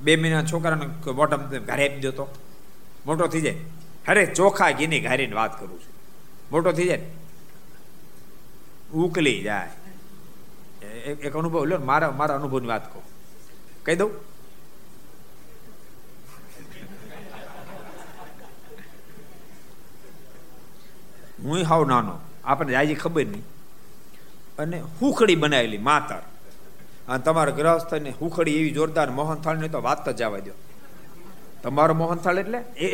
[0.00, 2.34] બે મહિના છોકરાને બોટમ ઘરે આપી દો તો
[3.06, 3.56] મોટો થઈ જાય.
[4.08, 5.94] અરે ચોખા ઘીની ઘારીની વાત કરું છું.
[6.52, 7.06] મોટો થઈ જાય.
[8.94, 9.68] ઉકલી જાય.
[10.96, 13.15] એક અનુભવ લો મારા મારા અનુભવની વાત કહું.
[13.86, 14.10] કહી દઉં?
[21.44, 22.18] હું હાવ નાનો.
[22.44, 23.44] આપણે આજે ખબર નહીં.
[24.58, 26.22] અને હુખડી બનાવેલી માતર.
[27.08, 30.54] અને તમારા ગ્રહસ્થને હુખડી એવી જોરદાર મોહનથાળ ને તો વાત જ જવા દો
[31.62, 32.58] તમારો મોહનથાળ એટલે?
[32.58, 32.86] એ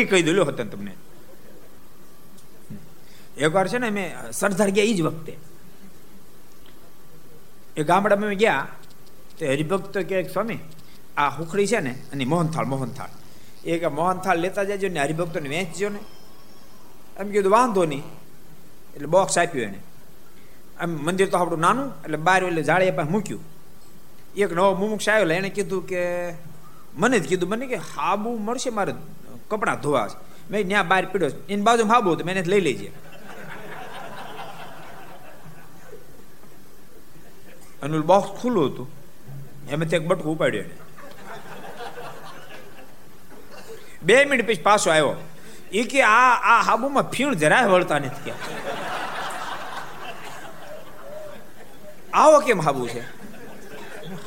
[0.00, 0.94] એ કહી દેલો હતો તમને.
[3.38, 5.36] એકવાર છે ને મેં સરદાર ગયા એ જ વખતે.
[7.76, 8.66] એ ગામડામાં ગયા.
[9.40, 10.58] તે હરિભક્ત કે સ્વામી,
[11.16, 13.08] આ હુખડી છે ને અને મોહનથાળ મોહનથાળ.
[13.64, 15.98] એ કે મોહનથાળ લેતા જજો ને હરિભક્તોને વેચજો ને.
[17.20, 18.02] એમ કીધું, વાંધો નહીં.
[18.94, 19.80] એટલે બોક્સ આપ્યું એને.
[20.80, 23.40] આમ મંદિર તો આપણું નાનું, એટલે બહાર એટલે જાળીએ પાસે મૂક્યું.
[24.36, 26.32] એક નવો મુમુક્ષ આવ્યો એણે કીધું કે,
[26.94, 28.94] મને જ કીધું, મને કે, હાબુ મળશે મારે
[29.48, 30.30] કપડાં ધોવા છે.
[30.50, 32.92] મેં ત્યાં બહાર પીડ્યો એની બાજુમાં હાબુ તો મેં લઈ લેજે
[37.82, 38.99] અને બોક્સ ખુલ્લું હતું.
[39.70, 40.64] એમાંથી એક બટકું ઉપાડ્યો
[44.02, 45.16] બે મિનિટ પછી પાછો આવ્યો.
[45.72, 48.32] એ કે આ આ હાબુમાં ફીણ જરાય વળતા નથી કે
[52.12, 53.02] આવો કેમ હાબુ છે?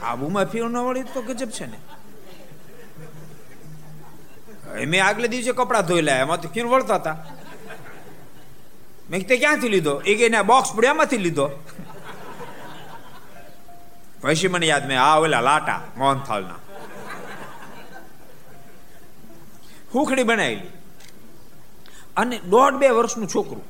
[0.01, 1.79] હાબુમાં ફીણ ન વળી તો ગજબ છે ને.
[4.91, 7.17] મેં આગલે દિવસે કપડાં ધોઈ લાયા એમાં ફીણ વળતા હતા
[9.09, 9.93] મેં તે ક્યાંથી લીધો?
[10.09, 11.47] એ કે બોક્સ પડ્યો એમાંથી લીધો.
[14.23, 16.59] પછી મને યાદ મેં આ ઓલા લાટા મોહનથાલના
[19.93, 20.71] હુખડી બનાવેલી
[22.17, 23.63] અને દોઢ બે વર્ષનું છોકરું.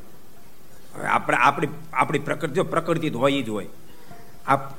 [0.95, 3.67] હવે આપણે, આપણી આપણી પ્રકૃતિ, જો પ્રકૃતિ તો હોય જ હોય.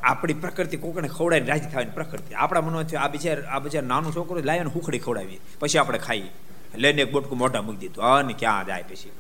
[0.03, 2.35] આપણી પ્રકૃતિ કોકને ખવડાવી રાજી થવાની પ્રકૃતિ.
[2.35, 6.31] આપણા મનોથી આ બિચાર આ બિચાર નાનું છોકરું લાવીને હુખડી ખવડાવી પછી આપણે ખાઈએ.
[6.75, 8.05] લઈને એક બોટકું મોઢા મૂકી દીધું.
[8.05, 9.13] અને ક્યાં જાય પછી?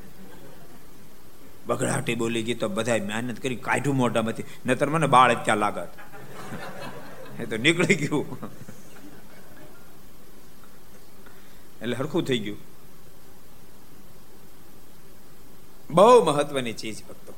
[1.67, 4.45] બગડાટી બોલી ગઈ તો બધા મહેનત કરી કાઢ્યું મોઢામાંથી.
[4.67, 5.93] નતર મને બાળ ત્યાં લાગત.
[7.41, 8.39] એ તો નીકળી ગયું.
[11.83, 12.59] એટલે હરખું થઈ ગયું.
[15.91, 17.35] બહુ મહત્વની ચીજ ભક્તો.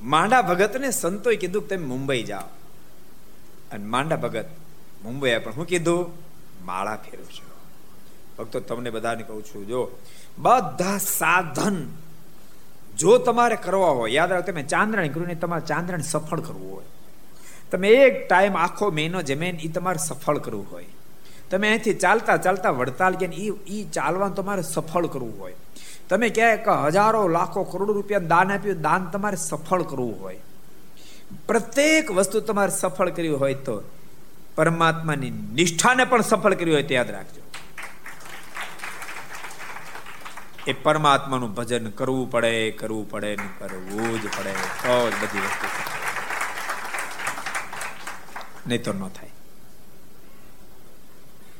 [0.00, 2.46] માંડા ભગતને સંતોએ કીધું કે તમે મુંબઈ જાઓ.
[3.72, 4.44] અને માંડા ભગત
[5.02, 6.24] મુંબઈ પણ હું કીધું?
[6.64, 7.54] માળા ફેરવશો
[8.38, 9.96] ભક્તો, તમને બધાને કહું છું, જો,
[10.38, 11.88] બધા સાધન
[12.98, 16.84] જો તમારે કરવા હોય, યાદ રાખો તમે ચાંદ્રણ કર્યું ને તમારે ચાંદ્રણ સફળ કરવું હોય.
[17.70, 20.84] તમે એક ટાઈમ આખો મહિનો જમીન એ તમારે સફળ કરવું હોય.
[21.50, 23.26] તમે અહીંથી ચાલતા ચાલતા વડતાલ કે
[23.66, 25.54] એ ચાલવાનું તમારે સફળ કરવું હોય.
[26.08, 30.36] તમે ક્યાંક હજારો, લાખો, કરોડો રૂપિયા દાન આપ્યું, દાન તમારે સફળ કરવું હોય.
[31.48, 33.82] પ્રત્યેક વસ્તુ તમારે સફળ કરવી હોય તો
[34.54, 37.40] પરમાત્માની નિષ્ઠાને પણ સફળ કરવી હોય તે યાદ રાખજો.
[40.66, 44.52] એ પરમાત્માનું ભજન કરવું પડે કરવું પડે, ને કરવું જ પડે.
[44.52, 45.66] તો જ બધી વસ્તુ
[48.66, 49.30] નહીં તો ન થાય.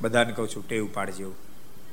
[0.00, 1.32] બધાને કહું છું, ટેવ પાડજો.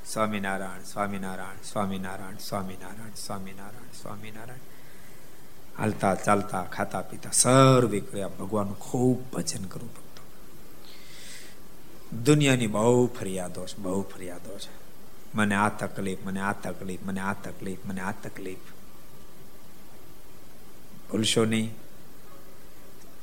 [0.06, 4.60] સ્વામિનારાયણ સ્વામિનારાયણ સ્વામિનારાયણ સ્વામિનારાયણ સ્વામિનારાયણ સ્વામિનારાયણ.
[5.78, 8.28] હાલતા, ચાલતા, ખાતા, પીતા, સર્વે કર્યા.
[8.28, 10.26] ભગવાનનું ખૂબ ભજન કરવું પડતું.
[12.24, 14.81] દુનિયાની બહુ ફરિયાદો છે, બહુ ફરિયાદો છે.
[15.36, 18.58] મને આ તકલીફ, મને આ તકલીફ, મને આ તકલીફ, મને આ તકલીફ.
[21.12, 21.76] ભૂલશો નહીં.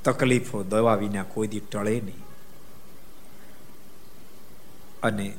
[0.04, 2.24] તકલીફો દવા વિના કોઈ દી ટળે નહીં.
[5.02, 5.36] અને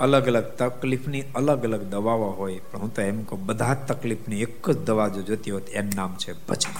[0.00, 4.70] અલગ અલગ તકલીફની અલગ અલગ દવાઓ હોય, પણ હું તો એમ કહું, બધા તકલીફની એક
[4.70, 6.72] જ દવા જો જોતી હોય એનું નામ છે ભજન.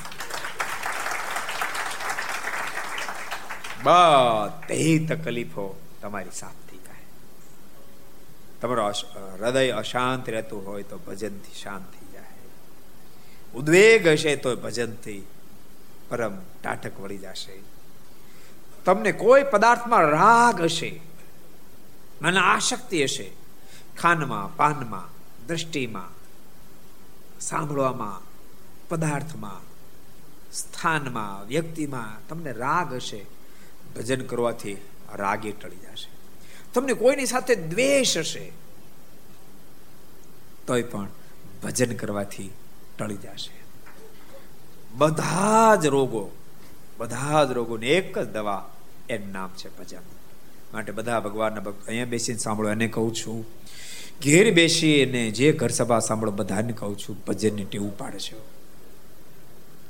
[3.84, 6.61] બધી તકલીફો તમારી સાથ.
[8.62, 8.84] તમારો
[9.40, 12.48] હૃદય અશાંત રહેતું હોય તો ભજનથી શાંત થઈ જાય.
[13.54, 15.20] ઉદ્વેગ હશે તો ભજનથી
[16.08, 17.56] પરમ ટાટક વળી જશે.
[18.84, 20.90] તમને કોઈ પદાર્થમાં રાગ હશે,
[22.22, 23.28] મને આશક્તિ હશે,
[23.98, 25.08] ખાનમાં, પાનમાં,
[25.46, 26.10] દ્રષ્ટિમાં,
[27.40, 28.18] સાંભળવામાં,
[28.88, 29.62] પદાર્થમાં,
[30.52, 33.22] સ્થાનમાં, વ્યક્તિમાં તમને રાગ હશે,
[33.96, 34.78] ભજન કરવાથી
[35.14, 36.11] રાગે ટળી જશે.
[36.74, 38.44] તમને કોઈની સાથે દ્વેષ હશે,
[40.66, 41.10] તોય પણ
[41.62, 42.50] ભજન કરવાથી
[42.98, 43.56] ટળી જશે.
[44.94, 46.24] બધા જ રોગો,
[46.98, 48.62] બધા જ રોગોને એક જ દવા
[49.08, 50.04] એનું નામ છે ભજન.
[50.72, 53.40] માટે બધા ભગવાનના ભક્તો અહીંયા બેસીને સાંભળો, એને કહું છું,
[54.22, 58.36] ઘેર બેસી અને જે ઘર સભા સાંભળો, બધાને કહું છું, ભજનની ટેવ પાડે છે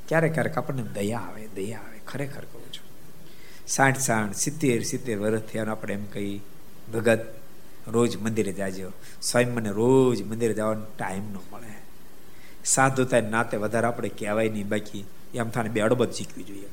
[0.07, 2.87] ક્યારેક ક્યારેક આપણને દયા આવે દયા આવે, ખરેખર કહું છું.
[3.67, 6.33] સાઠ સાઠ, સિત્તેર સિત્તેર વર્ષથી આપણે એમ કહી
[6.91, 7.19] ભગત
[7.87, 8.91] રોજ મંદિરે જાજો.
[9.21, 11.73] સ્વયં મને રોજ મંદિરે જવાનો ટાઈમ ન મળે.
[12.65, 16.69] સાધુતા નાતે વધારે આપણે કહેવાય નહીં, બાકી એમ થાને બે અડબત શીખવી જોઈએ.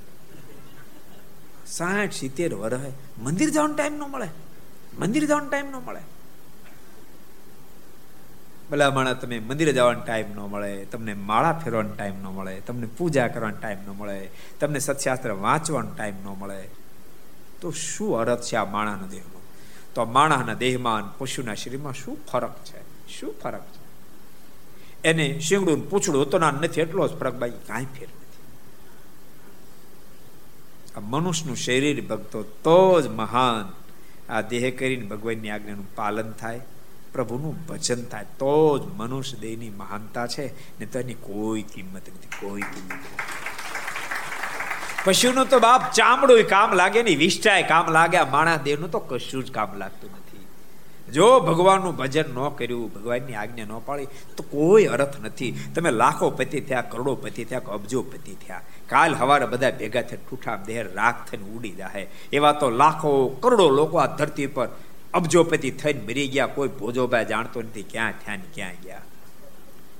[1.66, 4.28] સાઠ, સિત્તેર વર્ષ મંદિર જવાનો ટાઈમ ન મળે.
[4.98, 6.00] મંદિર જવાનો ટાઈમ ન મળે.
[8.70, 12.86] ભલા માણા તમે મંદિરે જવાનો ટાઈમ ન મળે, તમને માળા ફેરવાનો ટાઈમ ન મળે, તમને
[12.86, 14.30] પૂજા કરવાનો ટાઈમ ન મળે,
[14.60, 16.68] તમને સત્શાસ્ત્ર વાંચવાનો ટાઈમ ન મળે.
[17.60, 19.39] તો શું અરથ છે આ માણાનો દેહનો
[19.94, 23.08] તો માણસના દેહમાં પશુના શરીરમાં શું ફરક છે?
[23.08, 23.80] શું ફરક છે?
[25.08, 28.20] એને શિંગડું પૂછડું તો ના નથી, એટલો જ ફરક બાકી કાંઈ ફેર નથી.
[30.96, 33.72] આ મનુષ્યનું શરીર ભક્તો તો જ મહાન.
[34.32, 36.60] આ દેહ કરીને ભગવાનની આજ્ઞાનું પાલન થાય,
[37.12, 42.60] પ્રભુનું ભજન થાય, તો જ મનુષ્ય દેહની મહાનતા છે, ને તેની કોઈ કિંમત નથી, કોઈ
[42.60, 43.39] કિંમત નથી.
[45.04, 49.44] પશુનું તો બાપ ચામડું કામ લાગે ને વિષ્ટાય કામ લાગે, આ માણસ દેહનું તો કશું
[49.44, 50.44] જ કામ લાગતું નથી.
[51.12, 55.52] જો ભગવાનનું ભજન ન કર્યું, ભગવાનની આજ્ઞા ન પાડી તો કોઈ અર્થ નથી.
[55.74, 58.62] તમે લાખો પતિ થયા, કરોડો પતિ થયા અબજો પતિ થયા.
[58.88, 63.10] કાલ હવારે બધા ભેગા થઈને ઠૂઠા દેહ રાખ થઈને ઉડી જાય એવા તો લાખો,
[63.42, 64.68] કરોડો લોકો આ ધરતી પર
[65.14, 66.46] અબજોપતિ થઈને મરી ગયા.
[66.56, 69.04] કોઈ ભોજોભાઈ જાણતો નથી ક્યાં થયા ને ક્યાં ગયા.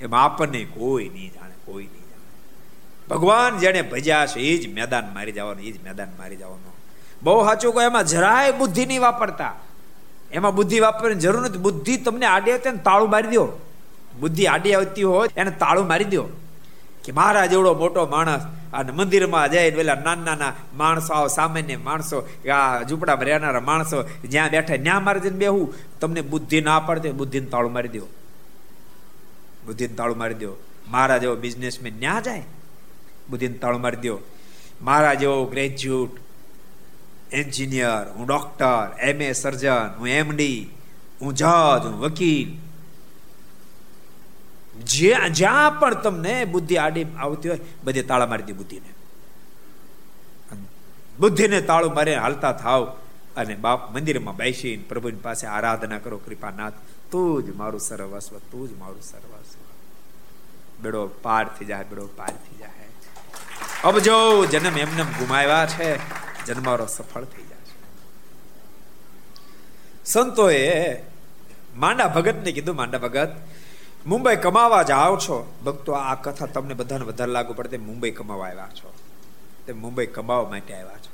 [0.01, 2.00] એમાં આપણને કોઈ નહીં જાણે, કોઈ નહીં
[3.11, 6.75] ભગવાન જેને ભજ્યા છે એ જ મેદાન મારી જવાનું એ જ મેદાન મારી જવાનું.
[7.23, 9.55] બહુ સાચું કહો, એમાં જરાય બુદ્ધિ નહીં વાપરતા.
[10.33, 11.59] એમાં બુદ્ધિ વાપરવાની જરૂર નથી.
[11.59, 13.61] બુદ્ધિ તમને આડી આવતી ને તાળું મારી દો.
[14.21, 16.29] બુદ્ધિ આડી આવતી હોય, એને તાળું મારી દો.
[17.05, 18.41] કે મારા જેવડો મોટો માણસ
[18.73, 24.77] અને મંદિરમાં જાય પેલા નાના નાના માણસો સામાન્ય માણસો આ ઝૂંપડામાં રહેનારા માણસો જ્યાં બેઠા,
[24.77, 25.75] ત્યાં મારે જઈને બેહું.
[26.01, 28.07] તમને બુદ્ધિ ના પડતી બુદ્ધિને તાળું મારી દો.
[29.67, 30.57] બુદ્ધિને તાળું મારી દો.
[30.89, 32.43] મારા જેવો બિઝનેસમેન ન્યા જાય.
[33.31, 34.19] બુદ્ધિને તાળું મારી દો
[34.83, 36.13] મારા જેવો ગ્રેજ્યુએટ
[37.35, 40.71] એન્જિનિયર હું ડોક્ટર એમ એ સર્જન હું એમડી
[41.21, 42.51] હું જજ હું વકીલ.
[44.87, 48.91] જ્યાં જ્યાં પણ તમને બુદ્ધિ આડી આવતી હોય, બધે તાળા મારી દે બુદ્ધિને.
[51.19, 52.85] બુદ્ધિને તાળું મારે હાલતા થાવ
[53.37, 56.73] અને બાપ મંદિરમાં બેસીને પ્રભુની પાસે આરાધના કરો, કૃપાનાથ,
[57.11, 59.61] તું જ મારું સર્વસ્વ, તું જ મારું સર્વસ્વ.
[60.83, 62.90] બેડો પાર થઈ જાય, બેડો પાર થઈ જાય.
[63.85, 65.97] અબજો જન્મ એમને ગુમાવ્યા છે
[66.45, 67.51] જન્મારો સફળ થઈ છે.
[70.05, 70.93] સંતોએ
[71.77, 73.37] માંડા ભગતને કીધું, માંડા ભગત,
[74.07, 75.53] મુંબઈ કમાવા જાઓ છો.
[75.65, 78.95] ભક્તો, આ કથા તમને બધાને વધારે લાગુ પડે મુંબઈ કમાવા આવ્યા છો.
[79.67, 81.11] તે મુંબઈ કમાવા માટે આવ્યા છો.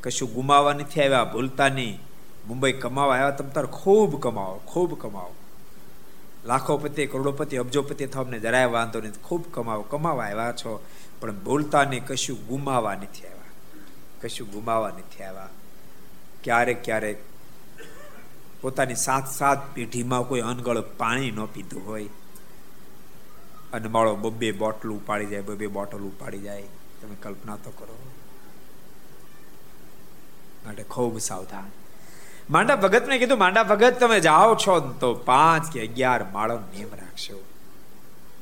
[0.00, 2.00] કશું ગુમાવા નથી આવ્યા, ભૂલતા નહીં.
[2.46, 5.34] મુંબઈ કમાવા આવ્યા, તમે તાર ખૂબ કમાવો ખૂબ કમાવો.
[6.44, 10.84] લાખોપતિ, કરોડોપતિ, અબજોપતિ થવા જરાય વાંધો નહીં ખૂબ કમાવો, કમાવા આવ્યા છો.
[11.20, 13.42] પણ બોલતા ને કશું ગુમાવા નથી આવ્યા.
[14.20, 15.48] કશું ગુમાવા નથી આવ્યા.
[16.44, 17.18] ક્યારેક ક્યારેક
[18.60, 22.08] પોતાની સાત સાત પેઢીમાં કોઈ અનગળ પાણી ન પીધું હોય.
[23.72, 26.62] અને માળો બબ્બે બોટલ ઉપાડી જાય, બબ્બે બોટલ ઉપાડી જાય.
[27.02, 27.98] તમે કલ્પના તો કરો.
[30.66, 31.64] માટે ખૂબ સાવધાન.
[32.50, 36.88] માંડા ભગત ને કીધું, માંડા ભગત, તમે જાઓ છો તો પાંચ કે અગિયાર માળો નિયમ
[36.94, 37.44] રાખશો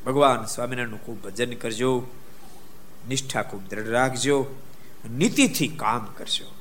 [0.06, 2.06] ભગવાન સ્વામિનારાયણનું ખૂબ ભજન કરજો.
[3.08, 4.46] નિષ્ઠા ખૂબ દ્રઢ રાખજો.
[5.10, 6.54] નીતિથી કામ કરશો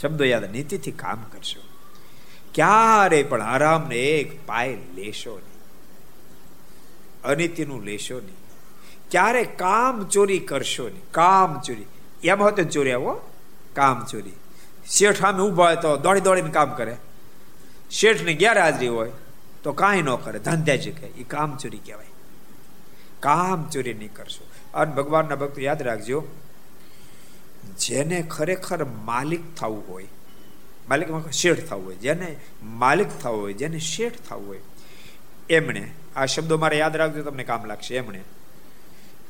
[0.00, 1.60] શબ્દો યાદ, નીતિથી કામ કરશો
[2.54, 5.52] ક્યારે પણ આરામને એક પાય લેશો નહીં.
[7.22, 8.34] અનિતિનું લેશો નહીં.
[9.10, 11.02] ક્યારે કામ ચોરી કરશો નહીં.
[11.10, 11.84] કામ ચોરી.
[12.24, 13.20] એમ હોતે ચોરી આવો.
[13.72, 14.32] કામ ચોરી.
[14.90, 16.96] શેઠ સામે ઊભા હોય તો દોડી દોડીને કામ કરે.
[17.90, 19.12] શેઠની ગેરહાજરી હોય
[19.62, 20.38] તો કાંઈ ન કરે.
[20.38, 22.06] ધંધા જ કહે એ કામ ચોરી કહેવાય.
[23.20, 24.51] કામ ચોરી નહીં કરશો.
[24.74, 26.24] અને ભગવાનના ભક્તો યાદ રાખજો,
[27.78, 30.06] જેને ખરેખર માલિક થવું હોય
[30.88, 34.60] માલિકમાં શેઠ થવું હોય, જેને માલિક થવું હોય, જેને શેઠ થવું હોય,
[35.50, 38.20] એમણે, આ શબ્દો મારે યાદ રાખજો, તમને કામ લાગશે, એમણે.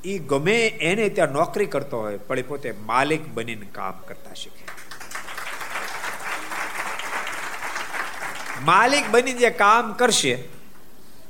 [0.04, 4.64] એ ગમે એને ત્યાં નોકરી કરતો હોય, પણ પોતે માલિક બનીને કામ કરતા શીખે.
[8.62, 10.44] માલિક બની જે કામ કરશે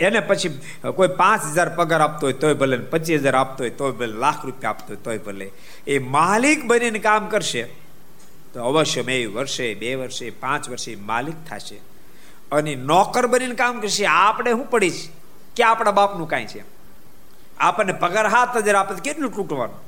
[0.02, 0.60] એને પછી
[0.96, 4.46] કોઈ પાંચ હજાર પગાર આપતો હોય તોય ભલે, પચીસ હજાર આપતો હોય તોય ભલે, લાખ
[4.46, 5.50] રૂપિયા આપતો હોય તોય ભલે.
[5.86, 7.62] એ માલિક બનીને કામ કરશે.
[8.52, 11.80] તો અવશ્ય મેં વર્ષે, બે વર્ષે, પાંચ વર્ષે માલિક થશે.
[12.52, 14.06] અને નોકર બનીને કામ કરશે.
[14.06, 15.10] આપણે શું પડી છે?
[15.56, 16.64] કે આપણા બાપનું કાંઈ છે?
[17.58, 19.78] આપણને પગાર હાથ હજાર આપે કેટલું તૂટવાનું?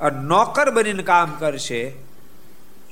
[0.00, 1.92] અને નોકર બનીને કામ કરશે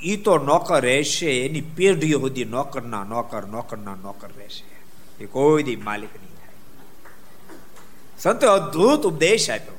[0.03, 4.72] એ તો નોકર રહેશે, એની પેઢીઓ સુધી નોકરના નોકર નોકરના નોકર રહેશે.
[5.21, 6.55] એ કોઈ દી માલિક નહીં થાય.
[8.19, 9.79] સંતો અદ્ભુત ઉપદેશ આપ્યો.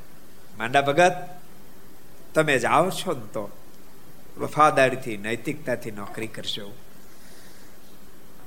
[0.57, 1.13] માંડા ભગત,
[2.33, 3.51] તમે જાઓ છો ને તો
[4.37, 6.75] વફાદારીથી, નૈતિકતાથી નોકરી કરશો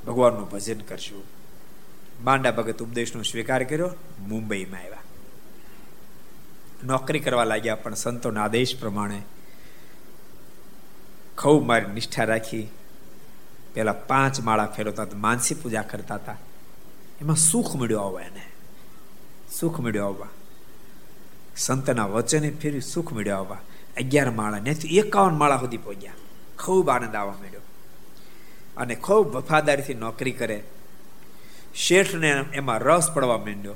[0.06, 1.24] ભગવાનનું ભજન કરશું
[2.24, 5.02] માંડા ભગત ઉપદેશનો સ્વીકાર કર્યો, મુંબઈમાં આવ્યા.
[6.84, 9.22] નોકરી કરવા લાગ્યા, પણ સંતોના આદેશ પ્રમાણે
[11.38, 12.68] ખૂબ મારી નિષ્ઠા રાખી.
[13.74, 16.36] પેલા પાંચ માળા ફેરવતા માનસી પૂજા કરતા હતા.
[17.20, 18.42] એમાં સુખ મળ્યો આવવા એને.
[19.60, 20.28] સુખ મળ્યો આવવા
[21.56, 23.56] સંતના વચને ફેરી સુખ મળ્યો આવવા
[23.96, 26.12] અગિયાર માળા ને એકાવન માળા સુધી પહોંચ્યા.
[26.58, 27.60] ખૂબ આનંદ આવવા મળ્યો.
[28.76, 30.64] અને ખૂબ વફાદારીથી નોકરી કરે.
[31.74, 33.74] શેઠને એમાં રસ પડવા માંડ્યો.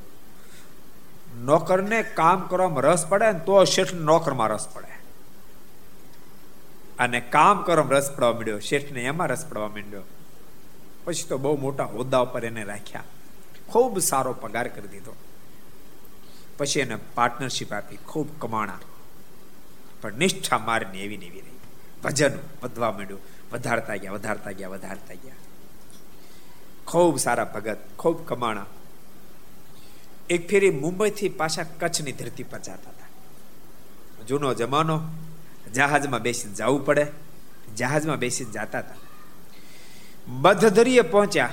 [1.38, 5.01] નોકરને કામ કરવામાં રસ પડે ને તો શેઠ નોકરમાં રસ પડે.
[6.99, 8.59] અને કામ કરવામાં રસ પડવા માંડ્યો.
[8.59, 10.03] શેઠને એમાં રસ પડવા માંડ્યો.
[11.05, 13.03] પછી તો બહુ મોટા હોદ્દા ઉપર એને રાખ્યા.
[13.71, 15.16] ખૂબ સારો પગાર કરી દીધો.
[16.59, 18.79] પછી એને પાર્ટનરશિપ આપી, ખૂબ કમાણા.
[20.03, 21.51] પણ નિષ્ઠા મારની એવી ને એવી રહી.
[22.05, 23.21] ભજન વધવા માંડ્યું.
[23.53, 25.35] વધારતા ગયા વધારતા ગયા વધારતા ગયા.
[26.87, 28.66] ખૂબ સારા ભગત, ખૂબ કમાણા.
[30.31, 33.07] એક ફેરી મુંબઈથી પાછા કચ્છની ધરતી પર જતા હતા.
[34.25, 35.01] જૂનો જમાનો,
[35.75, 37.07] જહાજમાં બેસીને જવું પડે.
[37.77, 38.95] જહાજમાં બેસીને જતા હતા.
[40.29, 41.53] મધદરીએ પહોંચ્યા.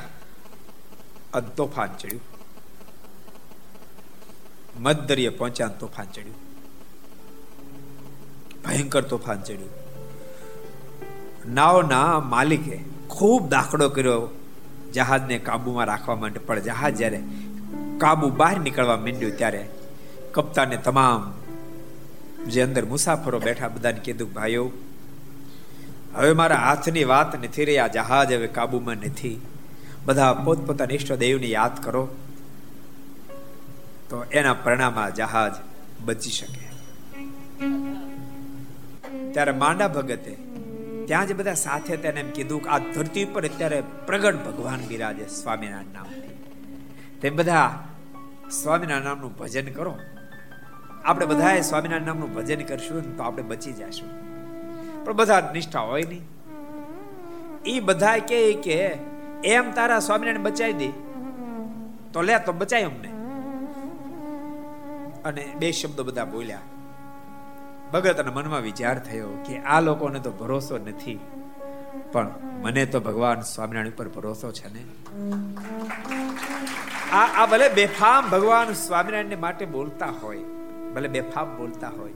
[1.33, 2.21] અને તોફાન ચડ્યું.
[4.81, 6.35] મધદરીએ પહોંચ્યા તોફાન ચડ્યું.
[8.65, 9.69] ભયંકર તોફાન ચડ્યું.
[11.53, 14.29] નાવના માલિકે ખૂબ દાખલો કર્યો
[14.93, 16.39] જહાજને કાબુમાં રાખવા માટે.
[16.39, 17.23] પણ જહાજ જ્યારે
[17.97, 19.69] કાબુ બહાર નીકળવા માંડ્યું ત્યારે
[20.31, 21.33] કપ્તાને તમામ
[22.43, 24.71] જે અંદર મુસાફરો બેઠા બધાને કીધું, ભાઈઓ,
[26.15, 29.41] હવે મારા હાથની વાત નથી રહી, આ જહાજ હવે કાબુમાં નથી.
[30.07, 32.07] બધા પોતપોતાના ઈષ્ટદેવને યાદ કરો,
[34.09, 35.51] તો એના પરિણામમાં જહાજ
[36.05, 36.67] બચી શકે.
[39.31, 40.37] ત્યારે માંડા ભગતે
[41.05, 45.25] ત્યાં જ બધા સાથે તેને એમ કીધું કે આ ધરતી ઉપર અત્યારે પ્રગટ ભગવાન બિરાજે
[45.27, 46.05] સ્વામિનારાયણ નામ
[47.21, 47.83] તે બધા
[48.51, 49.93] સ્વામિનારાયણ નામનું ભજન કરો.
[51.05, 54.09] આપણે બધાએ સ્વામિનારાયણ નામનું ભજન કરશું તો આપણે બચી જશું.
[55.05, 56.25] પણ બધા નિષ્ઠા હોય નહીં.
[57.65, 58.53] એ બધા કે
[59.47, 60.89] એમ તારા સ્વામિનારાયણ બચાવી દે,
[62.13, 63.09] તો લે, તો બચાય અમને.
[65.25, 66.65] અને બે શબ્દો બધા બોલ્યા.
[67.93, 71.19] ભગતના મનમાં વિચાર થયો કે આ લોકોને તો ભરોસો નથી,
[72.11, 72.31] પણ
[72.63, 74.83] મને તો ભગવાન સ્વામિનારાયણ ઉપર ભરોસો છે ને.
[77.11, 80.43] આ આ ભલે બેફામ ભગવાન સ્વામિનારાયણ માટે બોલતા હોય,
[80.95, 82.15] ભલે બેફામ બોલતા હોય,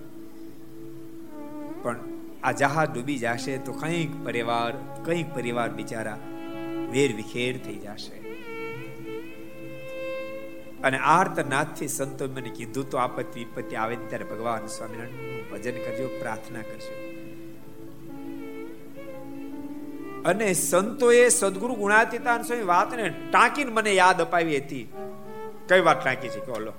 [1.83, 1.97] પણ
[2.43, 4.71] આ જહાજ ડૂબી જશે તો કંઈક પરિવાર
[5.05, 6.17] કંઈક પરિવાર બિચારા
[6.91, 8.21] વેર વિખેર થઈ જશે.
[10.83, 16.61] અને આર્તનાથથી સંતો મને કીધું, તો આપત્તિ વિપત્તિ આવે ત્યારે ભગવાન સ્વામિનારાયણ ભજન કરજો, પ્રાર્થના
[16.61, 17.11] કરજો.
[20.25, 24.93] અને સંતોએ સદગુરુ ગુણાતીતાન સ્વામી વાતને ટાંકીને મને યાદ અપાવી હતી.
[25.67, 26.51] કઈ વાત ટાંકી છે?
[26.51, 26.73] ઓલો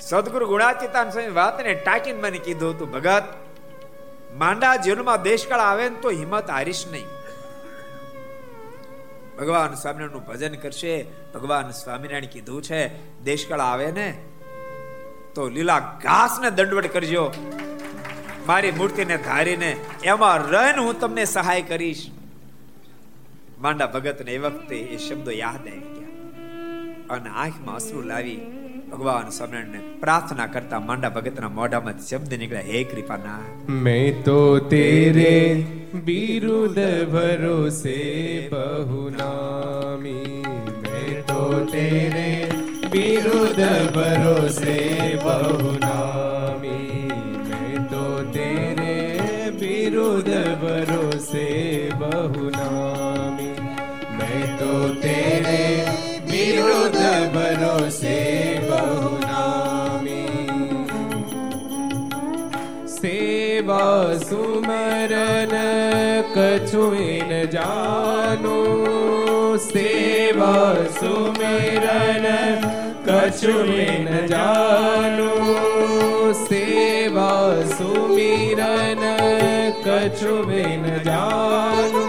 [0.00, 3.22] સદગુરુ ગુણાતીતાન સ્વામી વાતને ટાંકીને મને કીધું હતું, ભગત,
[4.34, 7.04] માંડા જીવનમાં દેશકાળ આવે ને તો હિંમત હારીશ નહીં.
[9.38, 11.06] ભગવાન સ્વામિનારાયણનું ભજન કરશે.
[11.34, 12.88] ભગવાન સ્વામિનારાયણ કીધું છે
[13.22, 14.18] દેશકાળ આવે ને,
[15.34, 17.32] તો લીલા ઘાસને દંડવટ કરજો.
[18.46, 22.10] મારી મૂર્તિને ધારીને એમાં રહીને હું તમને સહાય કરીશ.
[23.58, 26.08] માંડા ભગતને એ વખતે એ શબ્દો યાદ આવી ગયા.
[27.14, 28.36] અને આંખમાં અશ્રુ લાવી
[28.94, 33.38] ભગવાન સ્વામિનારાયણ પ્રાર્થના કરતા માંડા ભગતના મોઢામાં શબ્દ નીકળ્યા હે કૃપાના.
[33.68, 35.64] મેં તો તેરે
[36.04, 36.78] બિરુદ
[37.12, 37.98] ભરોસે
[38.52, 40.44] બહુ નામી.
[40.82, 42.50] મેં તો તેરે
[42.90, 43.60] બિરુદ
[43.94, 44.78] ભરોસે
[45.24, 47.10] બહુ નામી.
[47.48, 50.30] મેં તો તેરે બિરુદ
[50.62, 53.54] ભરોસે બહુ નામી.
[54.18, 55.86] મેં તો તેરે
[56.54, 58.18] વિરુદ્ધ ભરોસે
[58.68, 60.14] બહુનામી
[62.94, 65.54] સેવા સુમરન
[66.34, 68.58] કછુઈન જાનો
[69.66, 72.26] સેવા સુમેરન
[73.06, 75.30] કછુઈન જાનો
[76.42, 79.04] સેવા સુમિરન
[79.86, 82.06] કછુઈન જાનો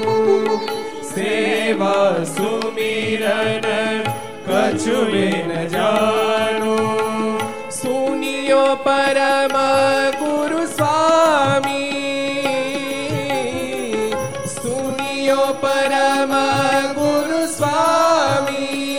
[1.11, 4.04] સેવા સુમિરન
[4.55, 6.77] सुमिरन कछुइन जानो।
[7.71, 9.55] सुनियो परम
[10.23, 11.91] गुरु स्वामी।
[14.47, 16.33] सुनियो परम
[16.99, 18.97] गुरु स्वामी।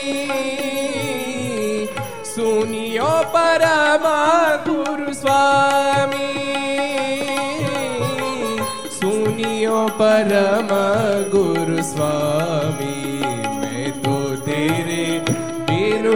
[2.25, 4.05] सुनियो परम
[4.71, 6.35] गुरु स्वामी।
[8.91, 10.69] सुनियो परम
[11.31, 12.96] गुरु स्वामी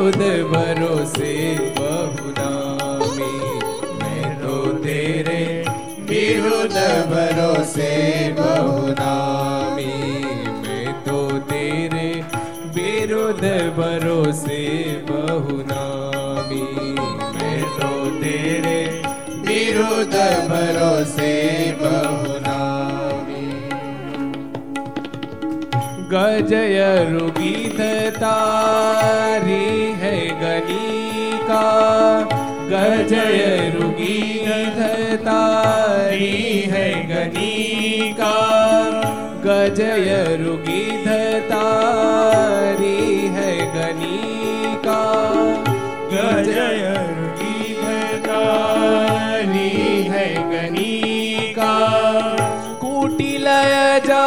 [0.00, 0.22] ખુદ
[0.52, 3.40] ભરોસે બહુનામી.
[3.98, 5.66] મેં તો તેરે
[6.10, 6.76] નિરુદ
[7.10, 10.24] ભરોસે બહુનામી.
[10.62, 12.24] મેં તો તેરે
[12.74, 13.44] વિરુદ
[13.76, 16.98] ભરોસે બહુનામી.
[17.34, 19.02] મેં તો તેરે
[19.46, 20.14] વિરુદ
[20.50, 21.32] ભરોસે
[21.72, 22.49] બહુના
[26.12, 27.80] गजय रुगीत
[28.16, 31.66] तारी है गली का।
[32.70, 34.48] गजय रुगीत
[35.20, 38.34] तारी है गली का।
[39.44, 41.08] गजय रुगीत
[41.52, 43.06] तारी
[43.36, 45.02] है गली का।
[46.12, 46.82] गजय
[47.20, 47.84] रुगीत
[48.26, 51.74] तारी है गली का।
[52.80, 54.26] कुटिलय जा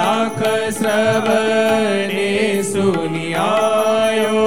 [0.00, 0.42] શાખ
[0.74, 2.28] શ્રવણે
[2.68, 4.44] સુનિયાયો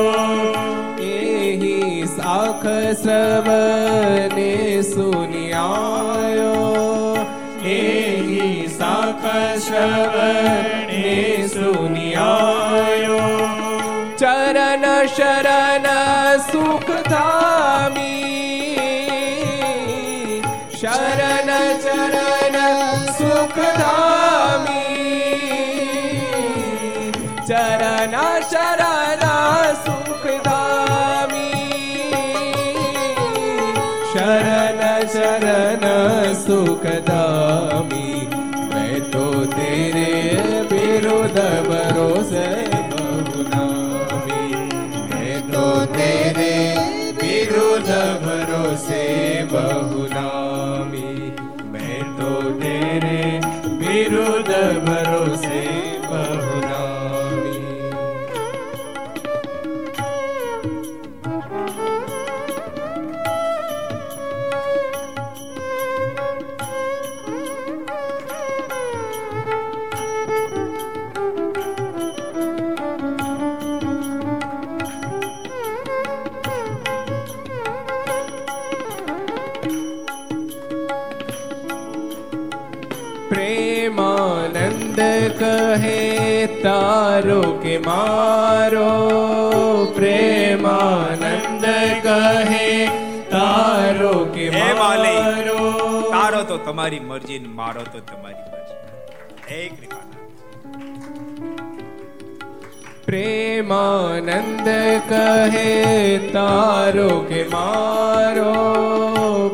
[1.08, 2.66] એહી શાખ
[3.02, 4.48] શ્રવણે
[4.88, 6.64] સુનિયાયો
[7.74, 9.28] એહી શાખ
[9.68, 11.04] શ્રવણે
[11.54, 11.83] સુનિયાયો
[34.43, 35.83] शरण शरण
[36.35, 38.27] सुख धामी
[38.71, 40.09] मैं तो तेरे
[40.73, 41.39] विरुद्ध
[41.69, 42.47] भरोसे
[42.91, 44.49] बहुनामी
[45.11, 45.63] मैं तो
[45.95, 46.57] तेरे
[47.23, 47.91] विरुद्ध
[48.25, 49.05] भरोसे
[49.53, 51.15] बहुनामी
[51.73, 53.23] मैं तो तेरे
[53.83, 54.53] विरुद्ध
[97.40, 99.54] ને મારો તો તમારી પાસે.
[99.54, 100.04] હે કૃપાનાથ.
[103.06, 104.68] પ્રેમાનંદ
[105.10, 108.54] કહે તારો કે મારો.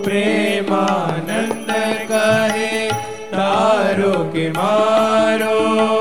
[0.03, 1.71] પ્રેમાનંદ
[2.07, 2.89] કહે
[3.31, 5.98] તારો કે મારો.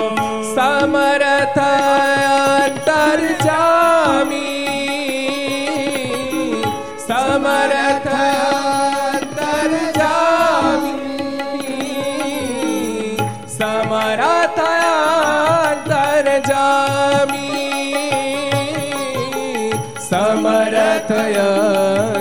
[21.09, 22.18] कथय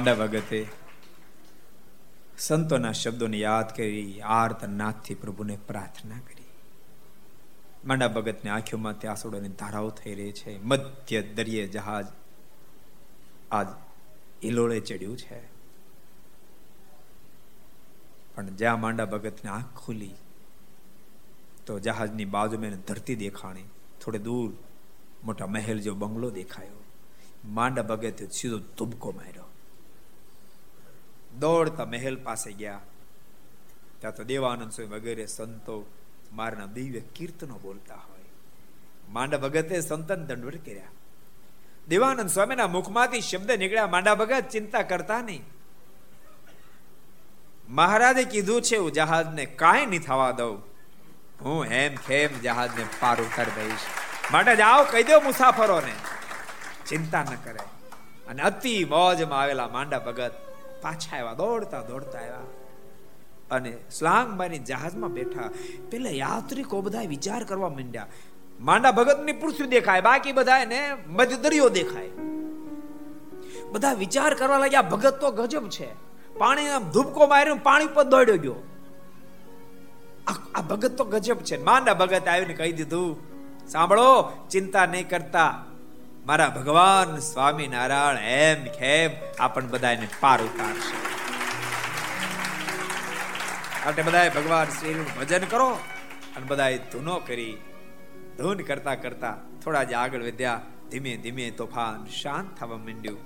[0.00, 0.66] માંડા ભગતે
[2.38, 6.44] સંતોના શબ્દોને યાદ કરી આર્ત નાથથી પ્રભુને પ્રાર્થના કરી.
[7.84, 10.62] માંડા ભગતની આંખોમાંથી આંસુડોની ધારાઓ થઈ રહી છે.
[10.62, 12.06] મધ્ય દરિયે જહાજ
[13.50, 13.66] આજ
[14.44, 15.46] હિલોળે ચડ્યું છે.
[18.34, 20.14] પણ જ્યાં માંડા ભગતની આંખ ખુલી,
[21.66, 23.64] તો જહાજની બાજુમાં ધરતી દેખાણી.
[24.00, 24.52] થોડે દૂર
[25.24, 26.84] મોટા મહેલ જેવો બંગલો દેખાયો.
[27.44, 29.42] માંડા ભગતે સીધો તુબકો માર્યો.
[31.38, 32.80] દોડતા મહેલ પાસે ગયા.
[33.98, 35.86] ત્યાં તો દેવાનંદ સ્વામી વગેરે સંતો
[36.32, 38.20] મારના દિવ્ય કીર્તનો બોલતા હોય.
[39.08, 40.84] માંડા ભગતે સંતન દંડવટ કર્યા.
[41.88, 45.44] દેવાનંદ સ્વામીના મુખમાંથી શબ્દ નીકળ્યા, માંડા ભગત ચિંતા કરતા નહીં.
[47.68, 50.62] મહારાજે કીધું છે, હું જહાજને કાંઈ નહીં થવા દઉં.
[51.40, 53.78] હું હેમ ખેમ જહાજને પાર ઉતર દઈશ.
[54.32, 55.92] માટે જાઓ કહી દો મુસાફરોને.
[56.86, 57.58] ચિંતા ન કરે.
[58.28, 60.49] અને અતિ મોજમાં આવેલા માંડા ભગત
[60.82, 62.44] પાછા આવ્યા, દોડતા દોડતા આવ્યા.
[63.50, 65.50] અને સ્લાંગબાની જહાજમાં બેઠા.
[65.90, 68.06] પેલા યાત્રિકો બધા વિચાર કરવા માંડ્યા,
[68.60, 72.08] માંડા ભગતની પૃથ્વી દેખાય, બાકી બધા એને મધ્ય દરિયો દેખાય.
[73.72, 75.88] બધા વિચાર કરવા લાગ્યા, ભગત તો ગજબ છે.
[76.38, 78.54] પાણી આમ ધૂપકો માર્યો પાણી પર દોડ્યો ગયો.
[80.54, 81.64] આ ભગત તો ગજબ છે.
[81.64, 83.16] માંડા ભગત આવીને કહી દીધું.
[83.68, 85.64] સાંભળો, ચિંતા નહીં કરતા.
[86.30, 89.10] મારા ભગવાન સ્વામી નારાયણ એમ ખેમ
[89.40, 90.96] આપણ બધાને પાર ઉતારશે?
[93.84, 95.70] માટે બધા ભગવાન શ્રીનું ભજન કરો
[96.36, 97.56] અને બધા ધૂનો કરી
[98.38, 100.62] ધૂન કરતા કરતા થોડા જ આગળ વધ્યા.
[100.90, 103.18] ધીમે ધીમે તોફાન શાંત થવા માંડ્યું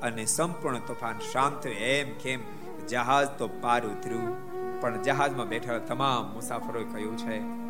[0.00, 1.76] અને સંપૂર્ણ તોફાન શાંત થયું.
[1.76, 2.40] એમ કેમ
[2.86, 4.80] જહાજ તો પાર ઉતર્યું.
[4.80, 7.69] પણ જહાજમાં બેઠેલા તમામ મુસાફરોએ કહ્યું છે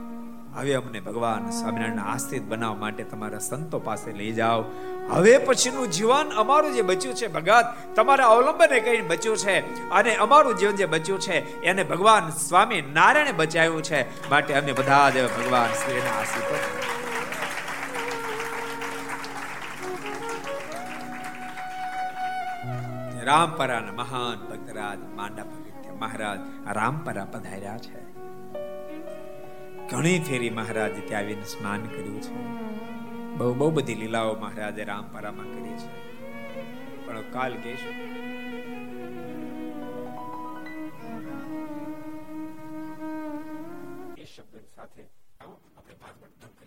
[0.55, 4.65] હવે અમને ભગવાન સ્વામિનારાયણ આશ્રિત બનાવવા માટે તમારા સંતો પાસે લઈ જાઓ.
[5.11, 10.57] હવે પછીનું જીવન અમારું જે બચ્યું છે ભગત, તમારા અવલંબને કરીને બચ્યું છે અને અમારું
[10.57, 14.31] જીવન જે બચ્યું છે, એને ભગવાન સ્વામી નારાયણે બચાવ્યું છે.
[14.31, 16.55] માટે અમે બધા જ ભગવાન શ્રીના આશ્રિતો
[23.25, 26.39] રામપરાના મહાન ભક્તરાજ, માંડા ભગત મહારાજ
[26.73, 28.10] રામપરા પધાર્યા છે.
[29.91, 32.35] ઘણી ફેરી મહારાજ ત્યાં આવીને સ્નાન કર્યું છે.
[33.37, 35.91] બહુ બહુ બધી લીલાઓ મહારાજે રામપરામાં કરી છે.
[37.07, 37.97] પણ કાલ કહેશું
[44.19, 45.03] એ શબ્દ સાથે
[45.41, 46.60] આવો, આપણે સ્વામી